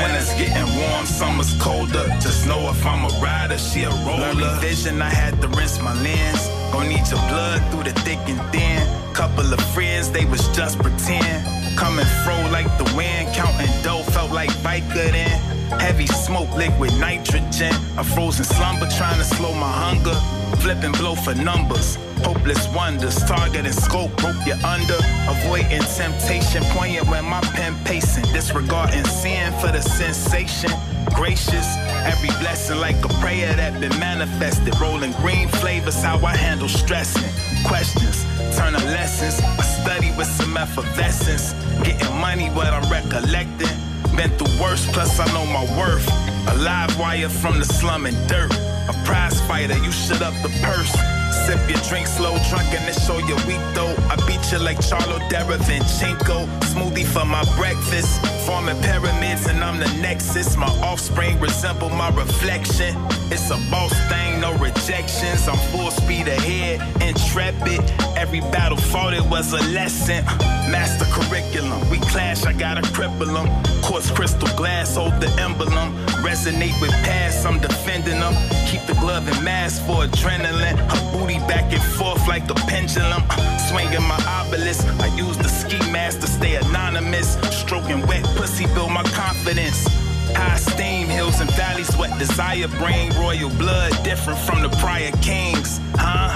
[0.00, 2.06] Winter's getting warm, summer's colder.
[2.24, 4.32] Just know if I'm a rider, she a roller.
[4.32, 6.48] Blurry vision, I had to rinse my lens.
[6.72, 8.80] Gon' need your blood through the thick and thin.
[9.12, 11.44] Couple of friends, they was just pretend.
[11.76, 15.36] Coming fro like the wind, counting dough, felt like Vicodin.
[15.78, 17.74] Heavy smoke, liquid nitrogen.
[17.98, 20.16] A frozen slumber, trying to slow my hunger.
[20.60, 21.96] Flipping blow for numbers.
[22.22, 24.98] Hopeless wonders, target and scope, broke you under.
[25.26, 28.24] Avoiding temptation, poignant when my pen pacing.
[28.32, 30.70] Disregarding sin for the sensation.
[31.14, 31.66] Gracious,
[32.04, 34.78] every blessing like a prayer that been manifested.
[34.78, 37.32] Rolling green flavors, how I handle stressing.
[37.64, 38.24] Questions,
[38.56, 39.40] turn to lessons.
[39.42, 41.54] I study with some effervescence.
[41.82, 43.74] Getting money, what I'm recollecting.
[44.14, 46.29] Been through worse, plus I know my worth.
[46.50, 48.52] A live wire from the slum and dirt.
[48.88, 51.19] A prize fighter, you shut up the purse.
[51.46, 53.94] Sip your drink slow, drunken to show you weak though.
[54.08, 56.46] I beat you like Charlo Deravinchenko.
[56.72, 58.24] Smoothie for my breakfast.
[58.46, 60.56] Forming pyramids and I'm the nexus.
[60.56, 62.94] My offspring resemble my reflection.
[63.30, 65.48] It's a boss thing, no rejections.
[65.48, 67.80] I'm full speed ahead, intrepid.
[68.16, 70.24] Every battle fought it was a lesson.
[70.70, 73.48] Master curriculum, we clash, I gotta cripple them.
[73.82, 75.94] Quartz crystal glass, hold the emblem.
[76.22, 78.34] Resonate with past, I'm defending them.
[78.66, 80.76] Keep the glove and mask for adrenaline.
[80.90, 83.22] Her booty back and forth like the pendulum.
[83.30, 87.34] Uh, swinging my obelisk, I use the ski mask to stay anonymous.
[87.50, 89.86] Stroking wet pussy, build my confidence.
[90.34, 93.10] High steam, hills and valleys, what desire bring.
[93.14, 96.34] Royal blood, different from the prior kings, huh?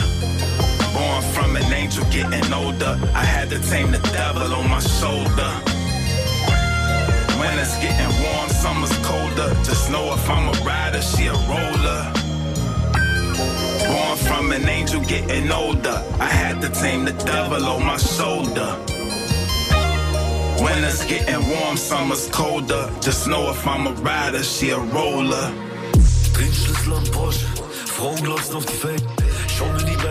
[0.94, 2.98] Born from an angel, getting older.
[3.14, 5.50] I had to tame the devil on my shoulder.
[7.40, 9.54] Winter's getting warm, summer's colder.
[9.64, 12.23] Just know if I'm a rider, she a roller.
[13.94, 16.02] Born from an angel, getting older.
[16.18, 18.70] I had to tame the devil on my shoulder.
[20.62, 22.90] Winter's getting warm, summer's colder.
[23.00, 25.46] Just know if I'm a rider, she a roller.
[26.96, 27.46] Am Porsche,
[28.56, 28.96] auf die.
[29.56, 29.66] Schau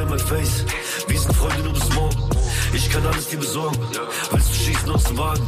[0.10, 0.64] mir Face.
[1.10, 2.13] Sind.
[2.74, 3.78] Ich kann alles dir besorgen.
[4.32, 5.48] Willst du schießen aus dem Wagen?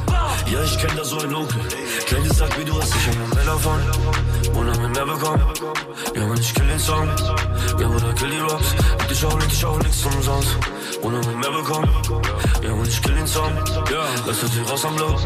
[0.52, 1.60] Ja, ich kenn da so einen Onkel.
[2.06, 3.82] Kleine sag wie du hast dich immer mehr davon.
[4.54, 5.44] Und haben mehr bekommen.
[6.16, 7.10] Ja, man, ich kill den Song.
[7.80, 8.76] Ja, oder kill die Rocks.
[9.00, 10.58] Und ich auch nicht, ich auch nichts umsonst.
[11.02, 11.90] Und haben mehr bekommen.
[12.62, 13.52] Ja, man, ich kill den Song.
[13.92, 15.20] Ja, lass das hier raus am Block.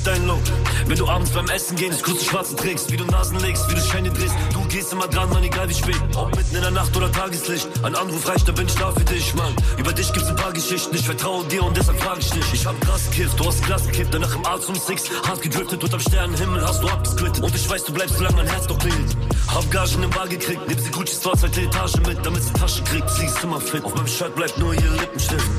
[0.00, 0.42] Mir gefällt Zeit einloggen.
[0.86, 3.80] Wenn du abends beim Essen gehst, kurze Schwarze trägst, wie du Nasen legst, wie du
[3.80, 4.34] Scheine drehst.
[4.52, 6.00] Du gehst immer dran, Mann, egal wie spät.
[6.16, 7.68] Ob mitten in der Nacht oder Tageslicht.
[7.82, 9.54] Ein Anruf reicht, da bin ich da für dich, Mann.
[9.78, 12.52] Über dich gibt's ein paar Geschichten, ich vertraue dir und deshalb frage ich dich.
[12.52, 15.04] Ich hab krass gekifft, du hast gekippt, danach im Arzt um Six.
[15.26, 17.42] Hart gedriftet, unterm Sternenhimmel hast du abgesplittet.
[17.42, 19.16] Und ich weiß, du bleibst, solange mein Herz doch klingelt.
[19.48, 22.82] Hab Gagen im Bar gekriegt, nimm sie Gucci Store, zweite Etage mit, damit sie Tasche
[22.84, 23.10] kriegt.
[23.10, 25.50] Sie ist immer fit, auf meinem Shirt bleibt nur ihr Lippenstift.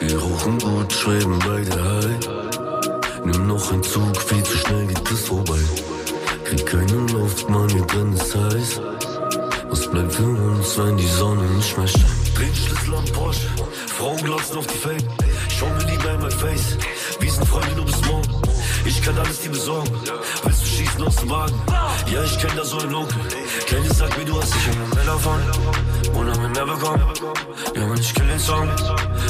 [0.00, 2.47] Wir rochen gut, schweben beide high.
[3.30, 5.58] Nimm noch einen Zug, viel zu schnell geht es vorbei.
[6.44, 8.80] Krieg keine Luft, Mann, hier drin ist heiß.
[9.68, 12.06] Was bleibt für uns, wenn die Sonne nicht mehr scheint?
[12.34, 13.48] Dreh am Porsche,
[13.88, 15.08] Frauen glotzen auf die Fame.
[15.50, 16.78] Schau mir lieber in mein Face,
[17.20, 18.42] wir sind Freunde nur bis morgen.
[18.86, 19.90] Ich kann alles dir besorgen.
[20.44, 21.62] Willst du schießen aus dem Wagen?
[22.10, 23.20] Ja, ich kenn da so einen Onkel.
[23.66, 25.42] Kenny sagt mir, du hast dich den Männer von.
[26.14, 27.02] Und haben mehr bekommen.
[27.74, 28.68] Ja, man, ich kill den Song.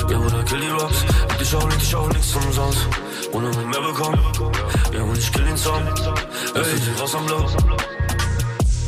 [0.09, 1.05] Ja, oder kill die Raps.
[1.28, 2.32] Und ich auch nicht, ich auch nichts
[3.33, 3.35] umsonst.
[3.35, 4.18] Und haben mehr bekommen.
[4.93, 5.83] Ja, man, ich kill den Song.
[6.55, 7.47] Ey, raus am Block.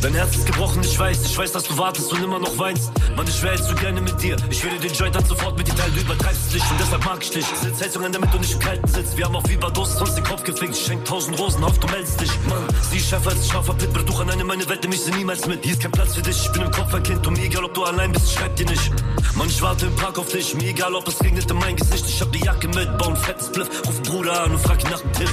[0.02, 2.90] Dein Herz ist gebrochen, ich weiß, ich weiß, dass du wartest und immer noch weinst.
[3.16, 4.34] Mann, ich wär jetzt so gerne mit dir.
[4.48, 7.22] Ich würde den Joint dann sofort mit dir teilen, du übertreibst nicht und deshalb mag
[7.22, 7.44] ich dich.
[7.44, 9.18] Sitzheizung an, damit du nicht im Kalten sitzt.
[9.18, 10.74] Wir haben auf Überdosis uns den Kopf gefickt.
[10.74, 12.30] Ich schenk tausend Rosen auf, du meldest dich.
[12.48, 15.10] Mann, sie ist schärfer als scharfer Pit, Bruch an eine meine Welt, nimm ich sie
[15.10, 15.62] niemals mit.
[15.62, 17.64] Hier ist kein Platz für dich, ich bin im Kopf ein Kind und mir egal,
[17.64, 18.90] ob du allein bist, schreib dir nicht.
[19.34, 22.06] Mann, ich warte im Park auf dich, mir egal, ob es regnet in mein Gesicht.
[22.08, 24.90] Ich hab die Jacke mit, bau ein fettes Bliff, ruf Bruder an und frag ihn
[24.90, 25.30] nach dem Tipp.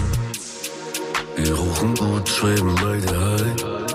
[1.38, 3.87] Wir rochen gut, schweben beide high.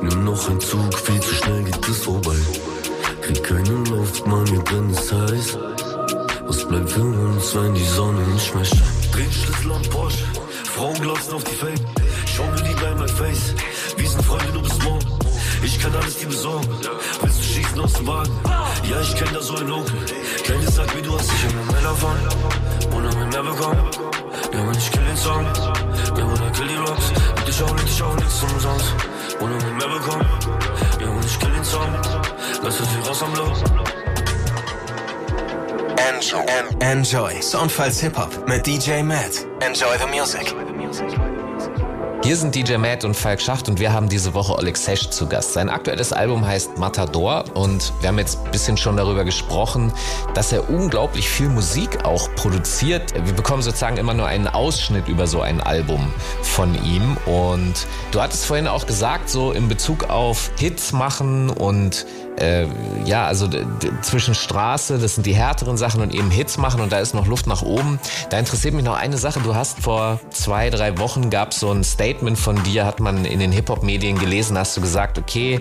[0.00, 2.36] Nimm noch einen Zug, viel zu schnell geht es vorbei.
[3.22, 5.58] Krieg keine Luft, Mann, hier drin ist heiß.
[6.46, 8.82] Was bleibt für uns, wenn die Sonne nicht mehr scheint?
[9.12, 10.24] Dreh Schlüssel am Porsche,
[10.74, 11.84] Frauen glotzen auf die Fame.
[12.26, 13.54] Schau mir lieber in mein Face,
[13.96, 15.18] wir sind Freunde nur bis morgen.
[15.62, 16.68] Ich kann alles dir besorgen.
[17.20, 18.32] Willst du schießen aus dem Wagen?
[18.88, 19.98] Ja, ich kenn da so einen Onkel.
[20.44, 22.16] Kleine sagt mir, du hast dich immer mehr davon.
[22.96, 23.90] Und haben mehr bekommen.
[24.52, 25.44] Ja, man, ich kill den Song.
[26.16, 27.10] Ja, oder kill die Rocks.
[27.10, 28.94] Und ich auch nicht, ich auch nichts umsonst.
[29.40, 30.26] Und haben mehr bekommen.
[31.00, 31.94] Man, ich kill den Song.
[32.62, 33.56] Lass es hier raus am Block.
[35.96, 36.44] Enjoy.
[36.80, 37.40] Enjoy.
[37.42, 39.46] Soundfiles Hip-Hop mit DJ Matt.
[39.60, 40.54] Enjoy the music.
[42.28, 45.26] Hier sind DJ Matt und Falk Schacht und wir haben diese Woche Oleg Sesh zu
[45.26, 45.54] Gast.
[45.54, 49.90] Sein aktuelles Album heißt Matador und wir haben jetzt ein bisschen schon darüber gesprochen,
[50.34, 53.14] dass er unglaublich viel Musik auch produziert.
[53.14, 56.12] Wir bekommen sozusagen immer nur einen Ausschnitt über so ein Album
[56.42, 62.04] von ihm und du hattest vorhin auch gesagt, so in Bezug auf Hits machen und
[62.40, 62.66] äh,
[63.04, 63.48] ja, also
[64.02, 67.26] zwischen Straße, das sind die härteren Sachen und eben Hits machen und da ist noch
[67.26, 67.98] Luft nach oben.
[68.30, 69.40] Da interessiert mich noch eine Sache.
[69.40, 73.40] Du hast vor zwei, drei Wochen gab so ein Statement von dir, hat man in
[73.40, 75.60] den Hip-Hop-Medien gelesen, hast du gesagt, okay,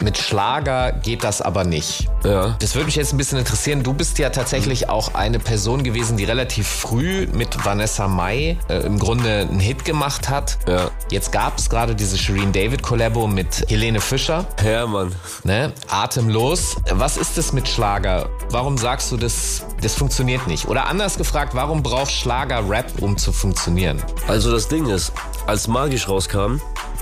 [0.00, 2.08] mit Schlager geht das aber nicht.
[2.24, 2.56] Ja.
[2.58, 3.82] Das würde mich jetzt ein bisschen interessieren.
[3.82, 8.78] Du bist ja tatsächlich auch eine Person gewesen, die relativ früh mit Vanessa Mai äh,
[8.78, 10.58] im Grunde einen Hit gemacht hat.
[10.68, 10.90] Ja.
[11.10, 14.44] Jetzt gab es gerade diese Shireen David Kollabo mit Helene Fischer.
[14.64, 15.14] Ja, Mann.
[15.44, 15.72] Ne?
[16.12, 16.76] Atemlos.
[16.90, 18.28] Was ist das mit Schlager?
[18.50, 20.68] Warum sagst du, das, das funktioniert nicht?
[20.68, 24.02] Oder anders gefragt, warum braucht Schlager Rap, um zu funktionieren?
[24.28, 25.10] Also das Ding ist,
[25.46, 26.60] als Magisch rauskam,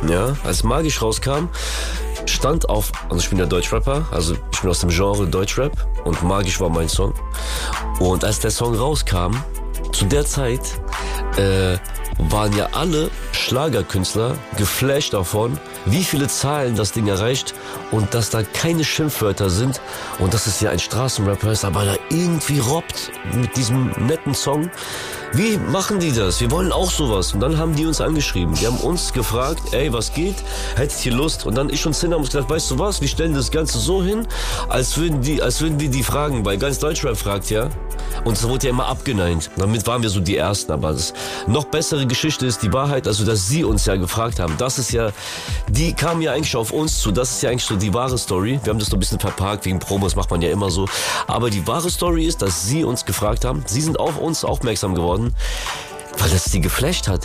[0.09, 1.49] ja, als Magisch rauskam,
[2.27, 5.73] stand auf, also ich bin ja Deutschrapper, also ich bin aus dem Genre Deutschrap
[6.05, 7.13] und Magisch war mein Song.
[7.99, 9.33] Und als der Song rauskam,
[9.91, 10.63] zu der Zeit
[11.37, 11.79] äh,
[12.29, 17.55] waren ja alle Schlagerkünstler geflasht davon, wie viele Zahlen das Ding erreicht
[17.91, 19.81] und dass da keine Schimpfwörter sind
[20.19, 24.71] und dass es ja ein Straßenrapper ist, aber da irgendwie robbt mit diesem netten Song.
[25.33, 26.41] Wie machen die das?
[26.41, 27.35] Wir wollen auch sowas.
[27.35, 28.53] Und dann haben die uns angeschrieben.
[28.55, 30.35] Die haben uns gefragt, ey, was geht?
[30.75, 31.47] Hättet ihr Lust?
[31.47, 33.01] Und dann ich und Sin haben uns gesagt, weißt du was?
[33.01, 34.27] Wir stellen das Ganze so hin,
[34.69, 37.69] als würden die, als würden die die fragen, weil ganz Deutschrap fragt ja.
[38.25, 39.53] Und es wurde ja immer abgeneigt.
[39.57, 40.73] Damit waren wir so die Ersten.
[40.73, 41.15] Aber das
[41.47, 44.55] noch bessere Geschichte ist die Wahrheit, also dass sie uns ja gefragt haben.
[44.59, 45.11] Das ist ja,
[45.69, 47.13] die kamen ja eigentlich auf uns zu.
[47.13, 48.59] Das ist ja eigentlich so die wahre Story.
[48.65, 50.89] Wir haben das noch ein bisschen verparkt, wegen Promos macht man ja immer so.
[51.29, 53.63] Aber die wahre Story ist, dass sie uns gefragt haben.
[53.67, 55.20] Sie sind auf uns aufmerksam geworden,
[56.19, 57.25] weil das sie geflasht hat.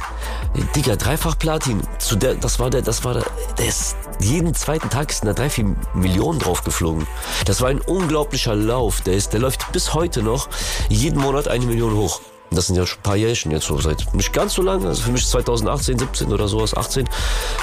[0.75, 1.81] Digga, dreifach Platin.
[1.99, 3.25] Zu der, das war der, das war der,
[3.57, 7.05] der ist, jeden zweiten Tag sind da drei, vier Millionen drauf geflogen.
[7.45, 9.01] Das war ein unglaublicher Lauf.
[9.01, 10.47] Der ist, der läuft bis heute noch
[10.89, 12.21] jeden Monat eine Million hoch.
[12.51, 14.87] Das sind ja schon ein paar Jährchen jetzt so seit nicht ganz so lange.
[14.87, 17.09] Also für mich 2018, 17 oder sowas, 18.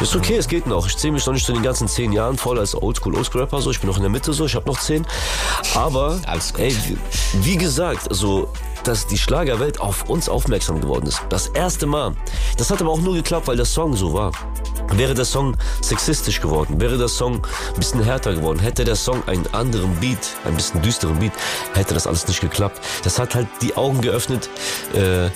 [0.00, 0.86] Ist okay, es geht noch.
[0.86, 3.62] Ich zähle mich noch nicht zu den ganzen 10 Jahren voll als Oldschool Oldschool Rapper.
[3.62, 5.06] So, ich bin noch in der Mitte so, ich habe noch 10.
[5.74, 6.18] Aber
[6.58, 6.98] ey, wie,
[7.44, 8.48] wie gesagt, so
[8.84, 11.22] dass die Schlagerwelt auf uns aufmerksam geworden ist.
[11.28, 12.14] Das erste Mal.
[12.56, 14.32] Das hat aber auch nur geklappt, weil der Song so war.
[14.92, 17.36] Wäre der Song sexistisch geworden, wäre der Song
[17.68, 21.32] ein bisschen härter geworden, hätte der Song einen anderen Beat, ein bisschen düsteren Beat,
[21.72, 22.80] hätte das alles nicht geklappt.
[23.02, 24.50] Das hat halt die Augen geöffnet,
[24.94, 25.30] äh,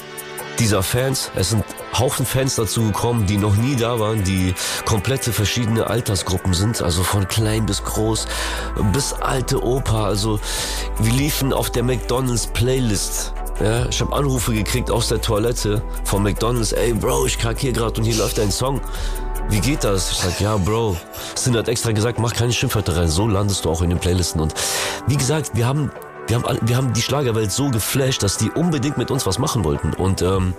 [0.59, 1.31] dieser Fans.
[1.37, 1.65] Es sind
[1.99, 7.03] Haufen Fans dazu gekommen, die noch nie da waren, die komplette verschiedene Altersgruppen sind, also
[7.03, 8.27] von klein bis groß,
[8.93, 10.05] bis alte Opa.
[10.05, 10.41] Also
[10.99, 13.33] wir liefen auf der McDonald's Playlist.
[13.61, 16.73] Ja, ich habe Anrufe gekriegt aus der Toilette von McDonald's.
[16.73, 18.81] Ey Bro, ich kack hier gerade und hier läuft ein Song.
[19.49, 20.11] Wie geht das?
[20.11, 20.97] Ich sag, ja, Bro.
[21.35, 23.09] Sin hat extra gesagt, mach keine Schimpfwörter rein.
[23.09, 24.41] So landest du auch in den Playlisten.
[24.41, 24.55] Und
[25.07, 25.91] wie gesagt, wir haben
[26.27, 29.39] wir haben, all- wir haben die Schlagerwelt so geflasht, dass die unbedingt mit uns was
[29.39, 29.93] machen wollten.
[29.95, 30.55] Und ähm,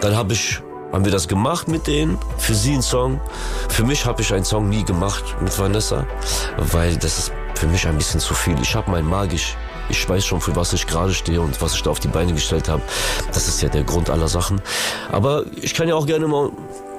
[0.00, 0.60] dann habe ich,
[0.92, 3.20] haben wir das gemacht mit denen, für sie einen Song.
[3.68, 6.06] Für mich habe ich einen Song nie gemacht mit Vanessa,
[6.56, 8.56] weil das ist für mich ein bisschen zu viel.
[8.60, 9.56] Ich habe mein magisch.
[9.88, 12.32] Ich weiß schon, für was ich gerade stehe und was ich da auf die Beine
[12.32, 12.82] gestellt habe.
[13.32, 14.60] Das ist ja der Grund aller Sachen.
[15.10, 16.50] Aber ich kann ja auch gerne mal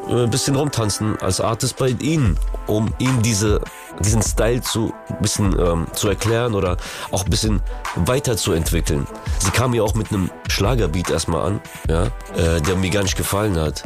[0.10, 2.38] ein bisschen rumtanzen als Artist bei ihnen,
[2.68, 3.62] um ihnen diese,
[4.00, 6.78] diesen Style zu bisschen ähm, zu erklären oder
[7.12, 7.62] auch ein bisschen
[7.96, 9.08] weiterzuentwickeln.
[9.40, 13.18] Sie kam ja auch mit einem Schlagerbeat erstmal an, ja, äh, der mir gar nicht
[13.18, 13.84] gefallen hat.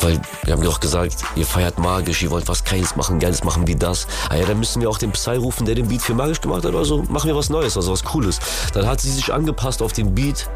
[0.00, 3.44] Weil wir haben ja auch gesagt, ihr feiert magisch, ihr wollt was Geiles machen, Geiles
[3.44, 4.06] machen wie das.
[4.30, 6.64] Ah ja, dann müssen wir auch den Psy rufen, der den Beat für magisch gemacht
[6.64, 6.74] hat.
[6.74, 8.38] Also machen wir was Neues, also was Cooles.
[8.72, 10.48] Dann hat sie sich angepasst auf den Beat,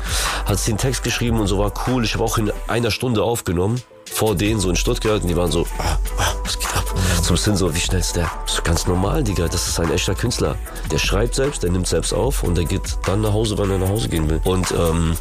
[0.46, 2.04] hat den Text geschrieben und so war cool.
[2.04, 3.82] Ich habe auch in einer Stunde aufgenommen
[4.12, 6.84] vor denen so in Stuttgart und die waren so, ah, ah, was geht ab?
[7.22, 8.30] Zum Sinn so, wie schnell ist der?
[8.44, 9.48] Das ist ganz normal, Digga.
[9.48, 10.56] Das ist ein echter Künstler.
[10.90, 13.78] Der schreibt selbst, der nimmt selbst auf und der geht dann nach Hause, wann er
[13.78, 14.40] nach Hause gehen will.
[14.44, 15.16] Und ähm,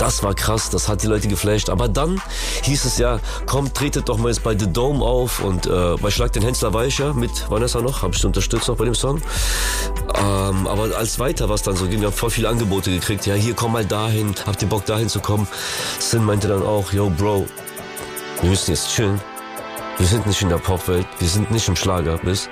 [0.00, 1.68] das war krass, das hat die Leute geflasht.
[1.68, 2.20] Aber dann
[2.62, 6.10] hieß es ja, komm, tretet doch mal jetzt bei The Dome auf und äh, bei
[6.10, 9.20] Schlag den Hensler Weicher mit Vanessa noch, habe ich unterstützt noch bei dem Song.
[10.14, 13.26] Ähm, aber als weiter was dann so wir haben voll viele Angebote gekriegt.
[13.26, 15.46] Ja, hier komm mal dahin, habt ihr Bock dahin zu kommen?
[15.98, 17.46] Sin meinte dann auch, yo Bro,
[18.42, 19.20] wir müssen jetzt chillen.
[19.98, 22.48] Wir sind nicht in der Popwelt, wir sind nicht im Schlagerbiss.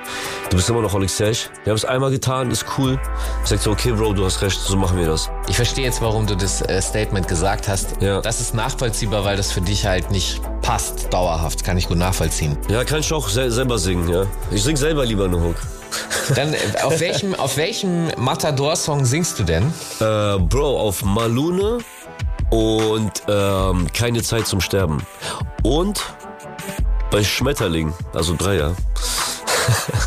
[0.51, 1.49] Du bist immer noch Oleg Sesh.
[1.64, 3.01] Wir haben es einmal getan, ist cool.
[3.43, 5.30] Ich sagte, okay, Bro, du hast recht, so machen wir das.
[5.49, 8.03] Ich verstehe jetzt, warum du das äh, Statement gesagt hast.
[8.03, 8.20] Ja.
[8.20, 11.64] Das ist nachvollziehbar, weil das für dich halt nicht passt, dauerhaft.
[11.64, 12.59] Kann ich gut nachvollziehen.
[12.68, 14.26] Ja, kann ich auch sel selber singen, ja.
[14.51, 15.57] Ich sing selber lieber eine Hook.
[16.34, 19.72] Dann, äh, auf welchem, auf welchem Matador-Song singst du denn?
[20.01, 21.78] Äh, Bro, auf Malune
[22.51, 25.03] und ähm, Keine Zeit zum Sterben.
[25.62, 26.03] Und
[27.11, 28.74] bei Schmetterling, also Dreier.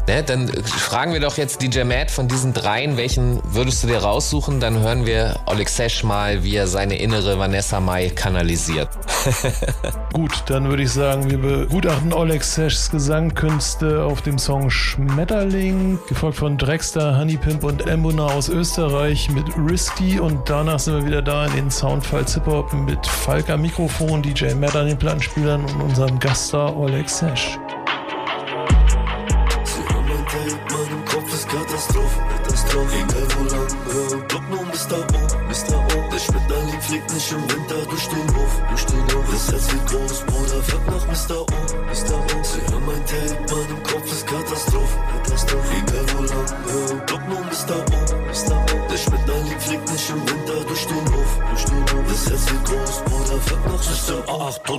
[0.08, 4.00] Ne, dann fragen wir doch jetzt DJ Matt von diesen dreien, welchen würdest du dir
[4.00, 4.60] raussuchen?
[4.60, 8.90] Dann hören wir Oleg Sesh mal, wie er seine innere Vanessa Mai kanalisiert.
[10.14, 16.38] Gut, dann würde ich sagen, wir begutachten Oleg Seshs Gesangkünste auf dem Song Schmetterling, gefolgt
[16.38, 21.46] von Drexter, Honeypimp und Embona aus Österreich mit Risky und danach sind wir wieder da
[21.46, 26.20] in den Soundfiles Hip-Hop mit Falk am Mikrofon, DJ Matt an den Plattenspielern und unserem
[26.20, 27.58] Gaststar Oleg Sesh.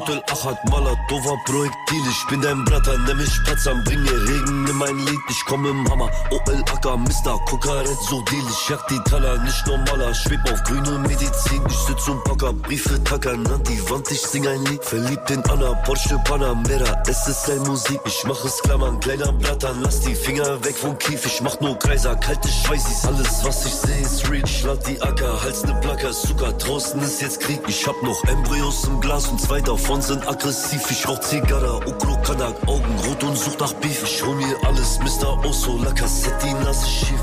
[0.02, 2.02] A8, Total Achat, Malatova, Projektil.
[2.10, 5.20] Ich bin dein Bratter, nenn mich Spatzern, bringe Regen in mein Lied.
[5.28, 7.38] Ich komme im Hammer, OL Acker, Mr.
[7.46, 8.42] Kokaret, so deal.
[8.50, 10.14] Ich jag die Taler, nicht normaler.
[10.14, 11.62] Schweb auf grüne Medizin.
[11.68, 14.10] Ich sitz und packer Briefe, tackern an die Wand.
[14.10, 17.02] Ich sing ein Lied, verliebt in Anna, Porsche Panamera.
[17.06, 19.80] SSL Musik, ich mach es klammern, kleiner Blattern.
[19.82, 23.06] Lass die Finger weg vom Kief, ich mach nur Kreiser, kalte Schweißis.
[23.06, 24.42] Alles, was ich seh, ist real.
[24.44, 26.52] Ich lad die Acker, Hals ne Placker, Zucker.
[26.52, 27.60] Draußen ist jetzt Krieg.
[27.68, 30.90] Ich hab noch Embryos im Glas und zwei davon sind aggressiv.
[30.90, 34.02] Ich rauch Zigarre, Ukro Kanak, Augen rot und such nach Beef.
[34.04, 35.44] Ich hol mir alles, Mr.
[35.44, 37.20] Oso, La Cassette, die Nase schief.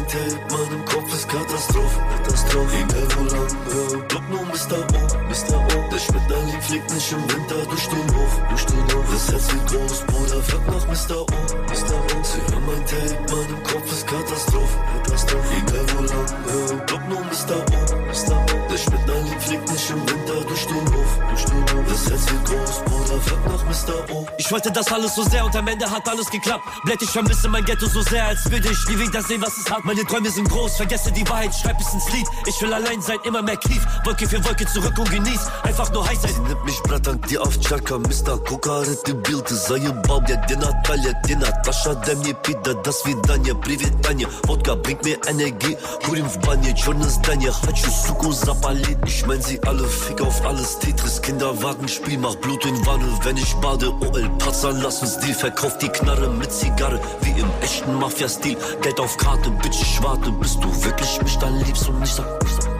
[0.00, 2.76] Mein Tape, meinem Kopf ist Katastrophe, Katastrophe.
[2.76, 4.80] Egal wo lang, hör, Block nur Mr.
[4.80, 5.58] O, Mr.
[5.58, 5.90] O.
[5.92, 9.04] Der Schmetterling fliegt nicht im Winter durch den Hof, durch den Hof.
[9.12, 11.20] Das Herz wird groß, Bruder, frag nach Mr.
[11.20, 11.26] O,
[11.68, 11.96] Mr.
[12.00, 12.22] O.
[12.22, 15.54] Sie hören mein Tape, meinem Kopf ist Katastrophe, Katastrophe.
[15.58, 17.58] Egal wo lang, hör, Block nur Mr.
[17.60, 18.36] O, Mr.
[18.36, 18.70] O.
[18.70, 21.84] Der Schmetterling fliegt nicht im Winter durch den Hof, durch den Hof.
[21.88, 24.14] Das Herz wird groß, Bruder, frag nach Mr.
[24.14, 24.26] O.
[24.38, 26.64] Ich wollte das alles so sehr und am Ende hat alles geklappt.
[26.84, 29.70] Blätt ich vermisse mein Ghetto so sehr, als würde ich nie wieder sehen, was es
[29.70, 29.84] hat.
[29.89, 32.27] Meine Träume sind groß, vergesse die Wahrheit, schreib es ins Lied.
[32.45, 33.85] Ich will allein sein, immer mehr Knief.
[34.03, 35.47] Wolke für Wolke zurück und genieß.
[35.63, 36.33] Einfach nur heiß sein.
[36.33, 38.37] Sie nimmt mich Bratan, die auf Chaka, Mr.
[38.43, 43.55] Kokaret, die Bild, заебал, я где Наталья, где Наташа, дай мне пить, да до свидания,
[43.55, 49.25] привет, Таня, водка bringt mir Energie, курим в бане, черное здание, хочу суку запалить, ich
[49.25, 53.53] mein sie alle, fick auf alles, Tetris, Kinderwagen, Spiel, mach Blut in Wanne, wenn ich
[53.55, 58.57] bade, OL, Patzer, lass uns Deal, verkauf die Knarre mit Zigarre, wie im echten Mafia-Stil,
[58.81, 62.26] Geld auf Karte, Bitch, ich warte, bis du wirklich mich dann liebst und ich sag,
[62.44, 62.70] ich sag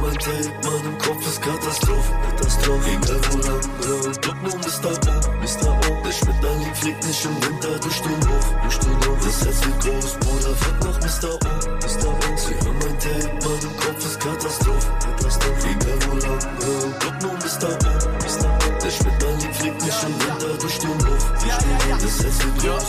[0.00, 2.90] mein Tape, meinem Kopf ist Katastrophe, Katastrophe.
[2.90, 4.90] Egal wo lang, und guck nur Mr.
[4.90, 4.94] O,
[5.40, 5.70] Mr.
[5.72, 6.02] O.
[6.04, 9.18] Der Schmetterling fliegt nicht im Winter durch den Hof, durch den Hof.
[9.24, 11.30] Das Herz wird groß, Bruder, fährt nach Mr.
[11.32, 11.38] O,
[11.82, 12.08] Mr.
[12.08, 12.36] O.
[12.36, 15.68] Sie hören mein Tape, meinem Kopf ist Katastrophe, Katastrophe.
[15.68, 16.42] Egal wo lang,
[16.82, 17.68] und guck nur Mr.
[17.68, 17.76] O,
[18.22, 18.48] Mr.
[18.48, 18.78] O.
[18.82, 22.02] Der Schmetterling fliegt nicht im Winter durch den Hof, durch den Hof.
[22.02, 22.88] Das Herz wird groß,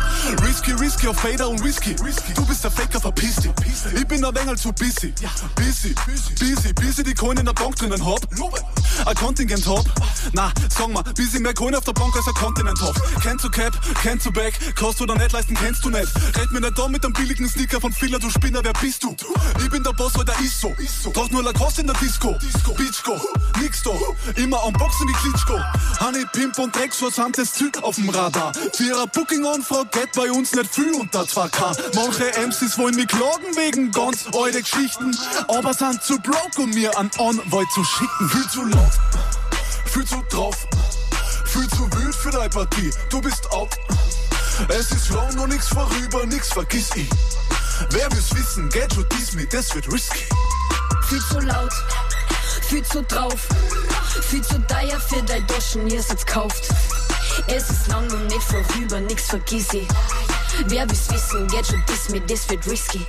[0.37, 1.95] Risky, risky auf Fader und Whisky.
[2.35, 3.51] Du bist der Faker, verpiss dich.
[3.95, 5.13] Ich bin ein wenig zu busy.
[5.55, 5.93] Busy,
[6.39, 8.21] busy, busy, die Coin in der Bank drinnen hab.
[9.05, 9.85] Ein Kontingent hab.
[10.33, 12.95] Na, sag mal, busy mehr Coin auf der Bank als ein Kontinent hab.
[13.21, 16.07] Kenn zu Cap, kenn zu Back, kannst du da nicht leisten, kennst du nicht.
[16.37, 19.15] Red mir nicht da mit einem billigen Sneaker von Filler, du Spinner, wer bist du?
[19.59, 20.73] Ich bin der Boss, weil der ist so.
[21.11, 22.37] Trag nur Lacoste in der Disco.
[22.77, 23.19] Beachgo,
[23.59, 23.91] nix da.
[24.35, 25.59] Immer unboxen wie Klitschko.
[25.99, 28.53] Honey, Pimp und Dreck, haben das Ziel auf dem Radar?
[28.73, 31.95] Vierer Booking-Anfrage geht bei uns nicht viel unter 2K.
[31.95, 35.17] Manche MCs wollen mich klagen wegen ganz alte Geschichten,
[35.47, 38.29] aber sind zu broke, um mir einen Anwalt zu schicken.
[38.29, 38.91] Viel zu laut,
[39.85, 40.55] viel zu drauf,
[41.45, 42.91] viel zu wild für deine Partie.
[43.09, 43.69] Du bist out.
[44.67, 47.09] Es ist lang noch nix vorüber, nix vergiss ich.
[47.89, 50.25] Wer will's wissen, geht schon dies mit, das wird risky.
[51.09, 51.73] Viel zu laut,
[52.69, 53.47] viel zu drauf,
[54.29, 56.69] viel zu teuer für dein Doschen, ihr jetzt kauft.
[57.47, 59.87] Es ist lang und nicht vorüber, nix vergiss ich.
[60.67, 63.05] Wer will's wissen, geht schon dies mit, das wird risky.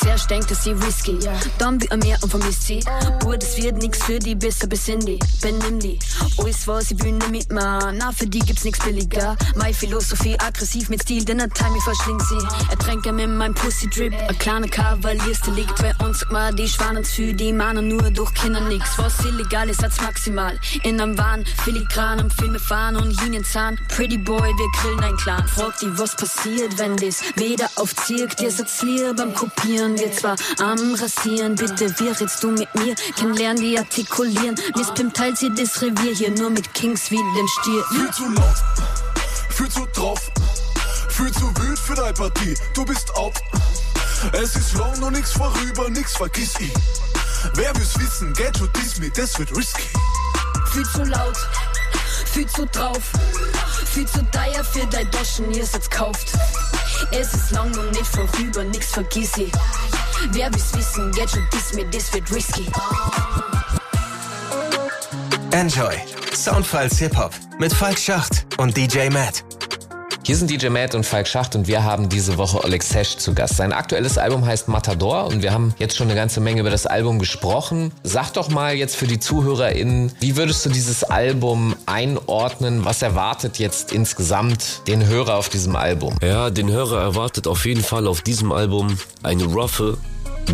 [0.00, 1.18] Zuerst denkt dass sie risky,
[1.58, 2.80] dann wie mehr und vermisst sie.
[3.24, 5.98] Oh, das wird nix für die, besser besinn die, benimm die.
[6.38, 9.36] Alles was ich will nicht mit mir, na für die gibt's nix billiger.
[9.56, 12.70] Meine Philosophie aggressiv mit Stil, denn der Time ich verschling sie.
[12.70, 15.76] Ertränke mit meinem Pussy Drip, ein kleiner Kavaliersdelikt.
[15.80, 18.98] Bei uns man, die Schwanen für die Mannen nur durch Kinder nix.
[18.98, 20.58] Was illegal ist als maximal.
[20.82, 23.78] In einem Wahn, filigran am Filme fahren und Linienzahn.
[23.88, 25.46] Pretty Boy, wir grillen ein Clan.
[25.48, 28.40] Fragt die, was passiert, wenn das weder aufzirkt.
[28.40, 31.54] Ihr seid leer beim Kopieren, wir zwar am Rasieren.
[31.54, 32.94] Bitte, wie redst du mit mir?
[33.16, 34.54] Kennenlernen, die artikulieren.
[34.76, 37.84] Miss Pim teilt sie das Revier hier nur mit Kings wie den Stier.
[37.90, 38.56] Viel zu laut,
[39.50, 40.20] viel zu drauf,
[41.08, 42.54] viel zu wild für deine Partie.
[42.74, 43.34] Du bist out.
[44.32, 46.72] Es ist lang noch nix vorüber, nix vergiss ich.
[47.54, 49.82] Wer will's wissen, geht schon dies mit, das wird risky.
[50.72, 51.36] Viel zu laut,
[52.32, 53.02] viel zu drauf,
[53.92, 56.32] viel zu teuer für dein Doschen, ihr jetzt kauft.
[57.10, 59.52] Es ist lang und nicht vorüber, nix vergiss ich.
[60.32, 62.66] Wer will's wissen, geht schon dies mit, das wird risky.
[65.52, 65.94] Enjoy.
[66.34, 69.44] Soundfiles Hip-Hop mit Falk Schacht und DJ Matt.
[70.26, 73.34] Hier sind DJ Matt und Falk Schacht und wir haben diese Woche Oleg Sesh zu
[73.34, 73.58] Gast.
[73.58, 76.86] Sein aktuelles Album heißt Matador und wir haben jetzt schon eine ganze Menge über das
[76.86, 77.92] Album gesprochen.
[78.04, 82.86] Sag doch mal jetzt für die ZuhörerInnen, wie würdest du dieses Album einordnen?
[82.86, 86.16] Was erwartet jetzt insgesamt den Hörer auf diesem Album?
[86.22, 89.98] Ja, den Hörer erwartet auf jeden Fall auf diesem Album eine roughe,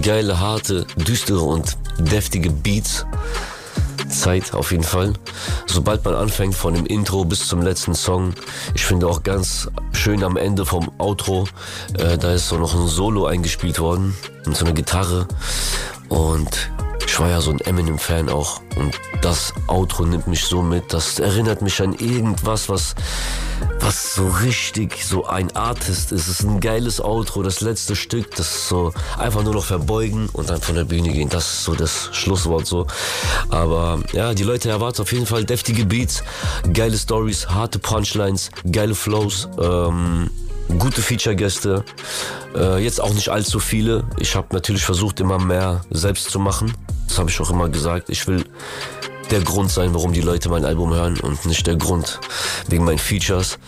[0.02, 3.06] geile, harte, düstere und deftige Beats.
[4.08, 5.12] Zeit auf jeden Fall.
[5.66, 8.34] Sobald man anfängt von dem Intro bis zum letzten Song,
[8.74, 11.46] ich finde auch ganz schön am Ende vom Outro,
[11.98, 14.14] äh, da ist so noch ein Solo eingespielt worden
[14.46, 15.26] und so eine Gitarre.
[16.08, 16.70] Und
[17.06, 18.60] ich war ja so ein Eminem-Fan auch.
[18.76, 22.94] Und das Outro nimmt mich so mit, das erinnert mich an irgendwas, was,
[23.80, 26.28] was so richtig so ein Artist ist.
[26.28, 30.28] Es ist ein geiles Outro, das letzte Stück, das ist so einfach nur noch verbeugen
[30.32, 31.28] und dann von der Bühne gehen.
[31.28, 32.86] Das ist so das Schlusswort so.
[33.48, 36.22] Aber ja, die Leute erwarten auf jeden Fall deftige Beats,
[36.72, 40.30] geile Stories, harte Punchlines, geile Flows, ähm,
[40.78, 41.84] gute Feature-Gäste.
[42.54, 44.04] Äh, jetzt auch nicht allzu viele.
[44.18, 46.72] Ich habe natürlich versucht, immer mehr selbst zu machen.
[47.08, 48.08] Das habe ich auch immer gesagt.
[48.08, 48.44] Ich will
[49.30, 52.20] der Grund sein, warum die Leute mein Album hören und nicht der Grund
[52.68, 53.58] wegen meinen Features.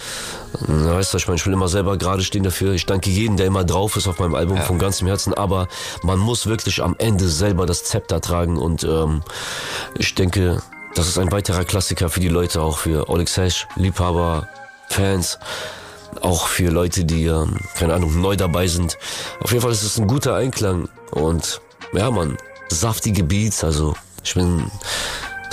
[0.60, 2.72] Weißt du, ich meine, ich will immer selber gerade stehen dafür.
[2.72, 4.62] Ich danke jedem, der immer drauf ist auf meinem Album ja.
[4.62, 5.34] von ganzem Herzen.
[5.34, 5.68] Aber
[6.02, 9.22] man muss wirklich am Ende selber das Zepter tragen und ähm,
[9.96, 10.62] ich denke,
[10.94, 14.48] das ist ein weiterer Klassiker für die Leute, auch für Oleg Sesh, Liebhaber,
[14.88, 15.38] Fans
[16.20, 18.98] auch für Leute, die, ähm, keine Ahnung, neu dabei sind.
[19.40, 21.60] Auf jeden Fall ist es ein guter Einklang und
[21.94, 22.36] ja, man,
[22.68, 23.94] saftige Beats, also
[24.24, 24.70] ich bin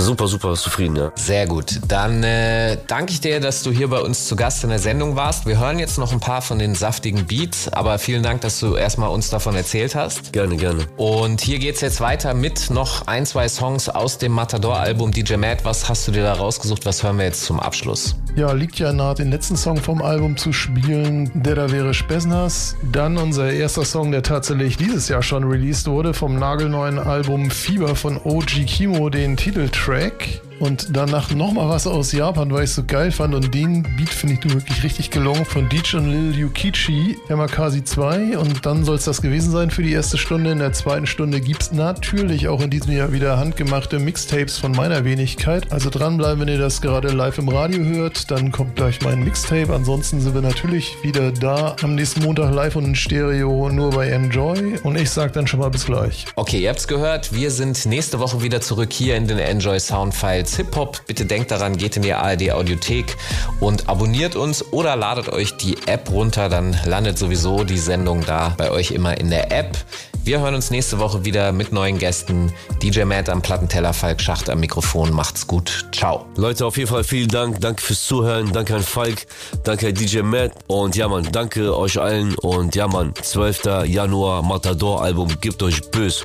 [0.03, 1.11] super, super zufrieden, ja.
[1.15, 1.79] Sehr gut.
[1.87, 5.15] Dann äh, danke ich dir, dass du hier bei uns zu Gast in der Sendung
[5.15, 5.45] warst.
[5.45, 8.75] Wir hören jetzt noch ein paar von den saftigen Beats, aber vielen Dank, dass du
[8.75, 10.33] erstmal uns davon erzählt hast.
[10.33, 10.85] Gerne, gerne.
[10.97, 15.65] Und hier geht's jetzt weiter mit noch ein, zwei Songs aus dem Matador-Album DJ Matt.
[15.65, 16.85] Was hast du dir da rausgesucht?
[16.85, 18.15] Was hören wir jetzt zum Abschluss?
[18.35, 21.31] Ja, liegt ja nahe, den letzten Song vom Album zu spielen.
[21.33, 22.75] Der da wäre Spesnas.
[22.91, 27.95] Dann unser erster Song, der tatsächlich dieses Jahr schon released wurde, vom nagelneuen Album Fieber
[27.95, 29.88] von OG Kimo, den Titeltrack.
[29.89, 30.48] track.
[30.59, 33.33] Und danach nochmal was aus Japan, weil ich es so geil fand.
[33.33, 38.37] Und den Beat finde ich wirklich richtig gelungen von Deej und Lil Yukichi, Yamakasi 2.
[38.37, 40.51] Und dann soll es das gewesen sein für die erste Stunde.
[40.51, 44.73] In der zweiten Stunde gibt es natürlich auch in diesem Jahr wieder handgemachte Mixtapes von
[44.73, 45.71] meiner Wenigkeit.
[45.71, 48.29] Also dranbleiben, wenn ihr das gerade live im Radio hört.
[48.29, 49.73] Dann kommt gleich mein Mixtape.
[49.73, 54.09] Ansonsten sind wir natürlich wieder da am nächsten Montag live und in Stereo nur bei
[54.09, 54.77] Enjoy.
[54.83, 56.25] Und ich sage dann schon mal bis gleich.
[56.35, 57.33] Okay, ihr habt's gehört.
[57.33, 61.01] Wir sind nächste Woche wieder zurück hier in den Enjoy Soundfiles Hip-Hop.
[61.07, 63.15] Bitte denkt daran, geht in die ARD Audiothek
[63.59, 66.49] und abonniert uns oder ladet euch die App runter.
[66.49, 69.77] Dann landet sowieso die Sendung da bei euch immer in der App.
[70.23, 72.53] Wir hören uns nächste Woche wieder mit neuen Gästen.
[72.83, 75.11] DJ Matt am Plattenteller, Falk Schacht am Mikrofon.
[75.11, 75.87] Macht's gut.
[75.91, 76.27] Ciao.
[76.35, 77.61] Leute, auf jeden Fall vielen Dank.
[77.61, 78.51] Danke fürs Zuhören.
[78.51, 79.25] Danke an Falk.
[79.63, 80.51] Danke an DJ Matt.
[80.67, 82.35] Und ja, Mann, danke euch allen.
[82.35, 83.85] Und ja, Mann, 12.
[83.85, 85.29] Januar Matador Album.
[85.41, 86.23] Gebt euch bös.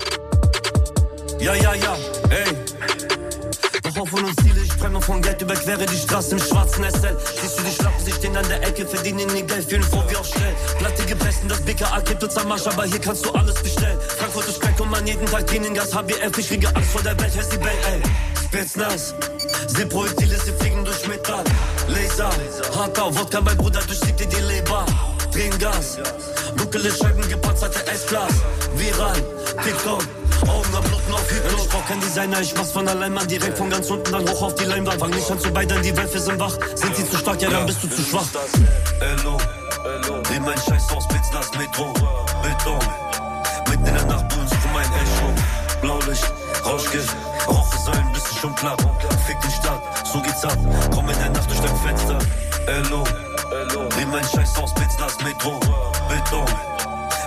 [1.41, 1.97] Ja, ja, ja,
[2.31, 2.64] ey.
[3.95, 7.17] Doch Hoffnung und Ziele, ich träume von Geld, überquere die Straße im schwarzen SL.
[7.41, 10.17] Siehst du die Schlappen, sie stehen an der Ecke, verdienen ihr Geld, fühlen vor wie
[10.17, 10.55] auf Stell.
[10.79, 13.99] Platte gepressen, das BKA kippt uns am Marsch, aber hier kannst du alles bestellen.
[14.19, 17.37] Frankfurt ist Speck und man jeden Tag Training-Gas, HBF, ich kriege Angst vor der Welt,
[17.37, 18.03] hör sie Bell, ey.
[18.45, 19.15] Spitznass,
[19.69, 21.45] sie Projektile, sie fliegen durch Metall.
[21.87, 22.31] Laser,
[22.77, 24.85] Hardau, Wodka, mein Bruder durchsiebt dir die Leber.
[25.33, 25.99] Drehen Gas,
[26.57, 28.33] dunkle Scheiben, gepanzerte S-Glas.
[28.75, 29.23] Viral,
[29.65, 30.03] TikTok,
[30.49, 31.57] Augen am Bluten auf Hüten.
[31.57, 34.43] Ich brauch kein Designer, ich mach's von allein, man direkt von ganz unten dann hoch
[34.43, 35.01] auf die Leinwand.
[35.01, 36.57] Fang nicht an zu beidern, die Wölfe sind wach.
[36.75, 38.27] Sind sie zu stark, ja, dann bist du zu schwach.
[39.01, 39.39] Hello,
[40.23, 41.93] dreh mein Scheiß aus, Spitznass, Metro,
[42.43, 42.79] Beton.
[43.69, 45.81] Mitten in der Nacht du für mein Echo.
[45.81, 46.33] Blaulicht,
[46.65, 47.17] Rauschgift,
[47.47, 48.81] Rauchsäulen, bist du schon platt.
[49.27, 50.59] Fick die Stadt, so geht's ab.
[50.93, 52.19] Komm in der Nacht durch dein Fenster.
[52.67, 53.05] Hello,
[53.91, 55.61] dreh mein Scheiß aus, Spitznass, Metro,
[56.09, 56.45] Beton.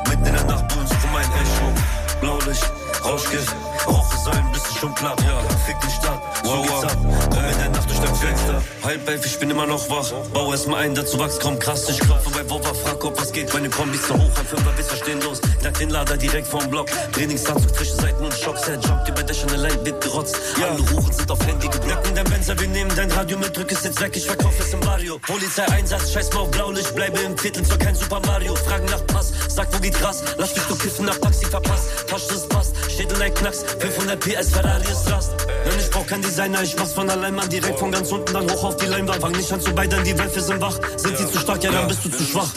[0.10, 1.87] Mitten in der Nacht du für mein Echo.
[2.20, 2.72] Blaulicht,
[3.04, 3.56] Rauschgift,
[3.86, 5.22] Rauchsäulen, bist du schon platt.
[5.22, 6.98] Ja, fick die Stadt, so geht's ab.
[7.30, 8.64] Komm in der Nacht durch dein Fenster.
[8.84, 10.12] Halb elf, ich bin immer noch wach.
[10.34, 11.88] Bau erstmal ein, dazu wachs kaum krass.
[11.90, 13.54] Ich klopfe bei Wova, frag ob was geht.
[13.54, 15.42] Meine Kombis zu hoch, ein Fünfer, bis verstehen los.
[15.62, 16.88] Knack den Lader direkt vorm Block.
[17.14, 18.68] Trainingsanzug, frische Seiten und Schocks.
[18.68, 20.38] Er jumpt über Dächer, allein wird gerotzt.
[20.60, 20.68] Ja.
[20.68, 22.08] Alle Huren sind auf Handy geblockt.
[22.08, 24.74] In dein Benzer, wir nehmen dein Radio mit, drück es jetzt weg, ich verkauf es
[24.74, 25.20] im Barrio.
[25.20, 28.56] Polizeieinsatz, scheiß mal auf Blaulicht, bleibe im Viertel, zwar kein Super Mario.
[28.56, 30.24] Fragen nach Pass, sag wo geht Gras.
[30.38, 32.08] Lass dich du kiffen, nach Taxi verpasst.
[32.08, 33.64] Tasche das passt, Schädel ein Knacks.
[33.80, 35.32] 500 PS, Ferrari ist Rast.
[35.66, 38.50] Nein, ich brauch kein Designer, ich mach's von allein, man direkt von ganz unten dann
[38.50, 39.22] hoch auf die Leinwand.
[39.22, 40.80] Fang nicht an zu beidern, die Wölfe sind wach.
[40.98, 42.50] Sind sie zu stark, ja, dann bist du zu schwach.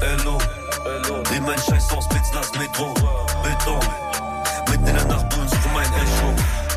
[0.00, 0.38] Hello,
[1.24, 2.94] dreh mein Scheiß aus, Spitznass, Metro,
[3.42, 3.80] Beton.
[4.70, 5.25] Mitten in der Nacht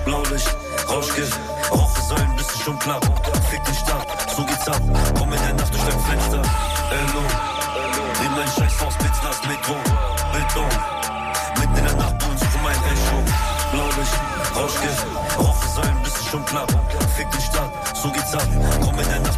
[0.09, 0.57] Blaulicht,
[0.89, 1.39] Rauschgift,
[2.35, 3.05] bist du schon platt.
[3.51, 4.81] Fick die Stadt, so geht's ab.
[5.15, 6.41] Komm in der Nacht durch dein Fenster.
[6.89, 7.21] Hello,
[8.17, 9.75] dreh mein Scheiß aus, Spitznass, Metro,
[10.33, 10.65] Beton.
[11.59, 13.21] Mitten in der Nacht du für mein Echo.
[13.71, 14.17] Blaulicht,
[14.55, 15.05] Rauschgift,
[16.03, 16.75] bist du schon platt.
[17.15, 18.47] Fick die Stadt, so geht's ab.
[18.81, 19.28] Komm in der Nacht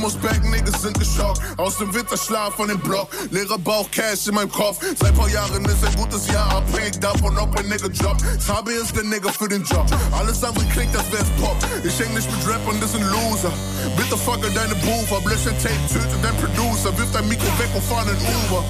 [0.00, 1.42] Kimos Back, Niggas sind geschockt.
[1.58, 4.78] Aus dem Winterschlaf von dem Block, leerer Bauch, Cash in meinem Kopf.
[4.98, 8.16] Seit paar Jahren ist ein gutes Jahr abhängig davon, ob ein Nigga Job.
[8.38, 9.84] Sabi ist der Nigga für den Job.
[10.12, 11.54] Alles andere klingt, als wär's Pop.
[11.84, 13.52] Ich häng nicht mit Rappern, das sind Loser.
[13.94, 17.68] Bitte fucke deine Booth ab, lösch dein Tape, töte dein Producer, wirf dein Mikro weg
[17.74, 18.64] und fahr in Uber.